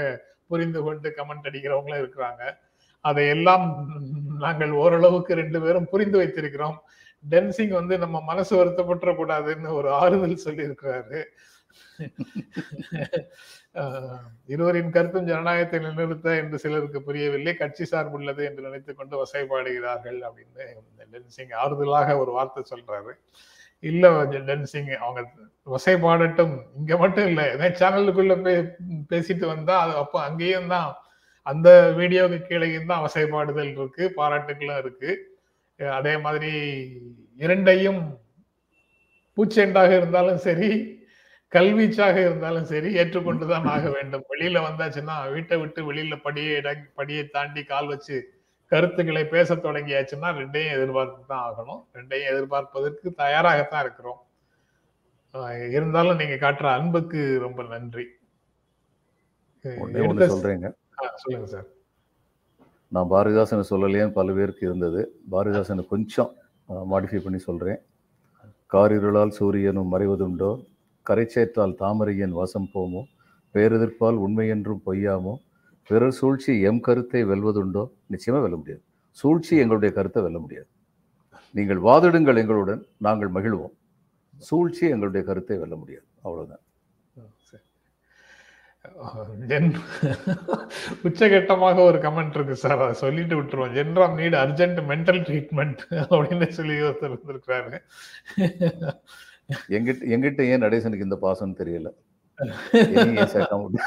புரிந்து 0.51 0.79
கொண்டு 0.85 1.07
கமெண்ட் 1.17 1.47
அடிக்கிறவங்களும் 1.49 2.01
இருக்கிறாங்க. 2.03 2.43
அதையெல்லாம் 3.05 3.65
நாங்கள் 4.43 4.71
ஓரளவுக்கு 4.83 5.33
ரெண்டு 5.41 5.59
பேரும் 5.63 5.91
புரிந்து 5.93 6.17
வைத்திருக்கிறோம். 6.21 6.77
டென்சிங் 7.23 7.73
வந்து 7.79 7.95
நம்ம 8.03 8.17
மனசு 8.31 8.53
வருத்தப்பட்டுற 8.59 9.11
கூடாதுன்னு 9.15 9.69
ஒரு 9.79 9.89
ஆறுதல் 10.01 10.43
சொல்லி 10.45 10.63
இருக்கிறாரு 10.69 11.21
இருவரின் 14.51 14.93
கருத்தும் 14.95 15.27
ஜனநாயகத்தை 15.29 15.79
நிலைநிறுத்த 15.79 16.29
என்று 16.41 16.57
சிலருக்கு 16.63 16.99
புரியவில்லை. 17.07 17.53
கட்சி 17.55 17.85
சார்புள்ளது 17.91 18.41
என்று 18.47 18.65
நினைத்துக் 18.67 18.97
கொண்டு 18.99 19.15
வசைபாடுகிறார்கள் 19.21 20.19
அப்படின்னு 20.27 20.65
டென்சிங் 21.13 21.53
ஆறுதலாக 21.63 22.17
ஒரு 22.23 22.31
வார்த்தை 22.37 22.63
சொல்றாரு. 22.71 23.13
இல்ல 23.83 24.05
டென்சிங் 24.49 24.89
அவங்க 25.03 25.21
வசைபாடட்டும். 25.67 26.55
இங்க 26.79 26.93
மட்டும் 26.97 27.27
இல்ல. 27.29 27.41
ஏதாவது 27.53 27.79
சேனலுக்குள்ள 27.81 28.33
பே 28.45 28.53
பேசிட்டு 29.11 29.45
வந்தா 29.53 29.75
அது 29.83 29.93
அப்போ 30.03 30.17
அங்கேயும் 30.27 30.71
தான். 30.75 30.89
அந்த 31.45 31.69
வீடியோவுக்கு 31.99 32.47
கீழேயும் 32.49 32.89
தான் 32.91 33.03
வசைபாடுதல் 33.05 33.71
இருக்கு 33.75 34.05
பாராட்டுகளும் 34.17 34.81
இருக்கு. 34.83 35.11
அதே 35.79 36.13
மாதிரி 36.25 36.51
இரண்டையும் 37.39 38.01
பூச்செண்டாக 39.37 39.91
இருந்தாலும் 39.99 40.41
சரி 40.47 40.69
கல்வீச்சாக 41.53 42.15
இருந்தாலும் 42.25 42.67
சரி 42.71 42.89
ஏற்றுக்கொண்டுதான் 43.01 43.67
ஆக 43.75 43.85
வேண்டும். 43.97 44.25
வெளியில 44.31 44.57
வந்தாச்சுன்னா 44.67 45.15
வீட்டை 45.35 45.57
விட்டு 45.61 45.81
வெளியில 45.89 46.15
படியை 46.25 46.57
படியை 46.99 47.23
தாண்டி 47.35 47.63
கால் 47.71 47.91
வச்சு 47.93 48.17
கருத்துக்களை 48.71 49.23
பேச 49.35 49.55
தொடங்கியாச்சுன்னா 49.65 50.29
ரெண்டையும் 50.39 50.75
எதிர்பார்த்து 50.77 51.29
தான் 51.31 51.45
ஆகணும். 51.47 51.81
ரெண்டையும் 51.97 52.31
எதிர்பார்ப்பதற்கு 52.31 53.07
தயாராகத்தான் 53.23 53.83
இருக்கிறோம். 53.85 54.19
இருந்தாலும் 55.77 56.19
நீங்க 56.21 56.35
காட்டுற 56.43 56.67
அன்புக்கு 56.77 57.21
ரொம்ப 57.45 57.63
நன்றி. 57.73 58.05
சொல்றேங்க. 60.33 60.69
சொல்லுங்க 61.23 61.47
சார். 61.53 61.67
நான் 62.95 63.11
பாரதிதாசனை 63.13 63.63
சொல்லலையேன்னு 63.71 64.17
பல 64.19 64.31
பேருக்கு 64.37 64.63
இருந்தது. 64.69 65.01
பாரதிதாசனை 65.33 65.83
கொஞ்சம் 65.93 66.31
மாடிஃபை 66.91 67.19
பண்ணி 67.25 67.39
சொல்றேன். 67.47 67.79
காரிருளால் 68.73 69.37
சூரியனும் 69.39 69.91
மறைவதுண்டோ 69.93 70.51
கரைச்சேற்றால் 71.05 71.77
தாமரையன் 71.83 72.33
வசம் 72.39 72.71
போமோ 72.73 73.01
பேரெதிர்ப்பால் 73.55 74.17
உண்மை 74.25 74.45
என்றும் 74.55 74.81
பொய்யாமோ 74.87 75.33
பிறர் 75.89 76.11
சூழ்ச்சி 76.11 76.61
எம் 76.61 76.79
கருத்தை 76.79 77.25
வெல்வதுண்டோ? 77.25 77.89
நிச்சயமா 78.11 78.35
வெல்ல 78.41 78.55
முடியாது. 78.55 78.81
சூழ்ச்சி 79.11 79.57
எங்களுடைய 79.57 79.95
கருத்தை 79.95 80.23
வெல்ல 80.23 80.39
முடியாது. 80.39 80.67
நீங்கள் 81.51 81.77
வாதிடுங்கள் 81.77 82.37
எங்களுடன் 82.37 82.85
நாங்கள் 82.97 83.31
மகிழ்வோம். 83.31 83.71
சூழ்ச்சி 84.37 84.89
எங்களுடைய 84.89 85.27
கருத்தை 85.27 85.57
வெல்ல 85.57 85.75
முடியாது. 85.75 86.05
அஹ் 86.23 86.57
ஜென் 89.47 89.75
உச்சகட்டமாக 91.03 91.79
ஒரு 91.79 91.97
கமெண்ட் 91.97 92.29
இருக்கு 92.29 92.55
சார். 92.55 92.79
அதை 92.79 92.93
சொல்லிட்டு 92.93 93.41
விட்டுருவோம். 93.41 93.77
ஜென்ராம் 93.77 94.15
நீட் 94.19 94.37
அர்ஜென்ட் 94.43 94.79
மென்டல் 94.91 95.21
ட்ரீட்மெண்ட் 95.27 95.79
அப்படின்னு 96.15 96.47
சொல்லி 96.47 96.73
ஒருத்தர் 96.73 97.09
இருந்திருக்கிறாரு 97.09 97.79
எங்கிட்ட 99.69 100.03
எங்கிட்ட 100.13 100.41
ஏன் 100.41 100.61
நடேசனுக்கு 100.61 101.07
இந்த 101.07 101.15
பாசம் 101.15 101.57
தெரியல? 101.57 101.89
விட்டு- 102.39 103.77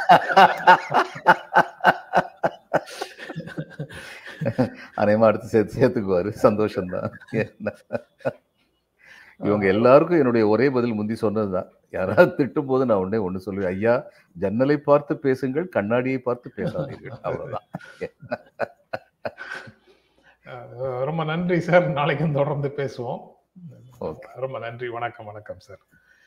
அநேகமா 4.97 5.25
அடுத்து 5.25 5.47
சேர்த்து 5.47 5.89
சேர்த்துக்குவாரு 5.89 6.35
சந்தோஷம்தான்? 6.43 7.13
இவங்க 9.39 9.67
எல்லாருக்கும் 9.67 10.19
என்னுடைய 10.19 10.47
ஒரே 10.47 10.71
பதில் 10.71 10.95
முந்தி 10.95 11.15
சொன்னதுதான். 11.15 11.71
யாராவது 11.91 12.45
திட்டும் 12.45 12.67
போது 12.67 12.87
நான் 12.87 12.99
உடனே 12.99 13.29
ஒண்ணு 13.29 13.41
சொல்லுவேன். 13.47 13.67
ஐயா 13.67 14.05
ஜன்னலை 14.33 14.77
பார்த்து 14.77 15.17
பேசுங்கள் 15.17 15.69
கண்ணாடியை 15.69 16.19
பார்த்து 16.19 16.53
பேசாதீர்கள். 16.57 17.19
அவ்வளவுதான். 17.23 17.67
ரொம்ப 21.05 21.25
நன்றி 21.25 21.61
சார். 21.61 21.91
நாளைக்கும் 21.91 22.33
தொடர்ந்து 22.33 22.73
பேசுவோம். 22.77 23.21
ரொம்ப 24.35 24.59
நன்றி. 24.59 24.89
வணக்கம் 24.89 25.27
வணக்கம் 25.27 25.59
சார். 25.59 25.79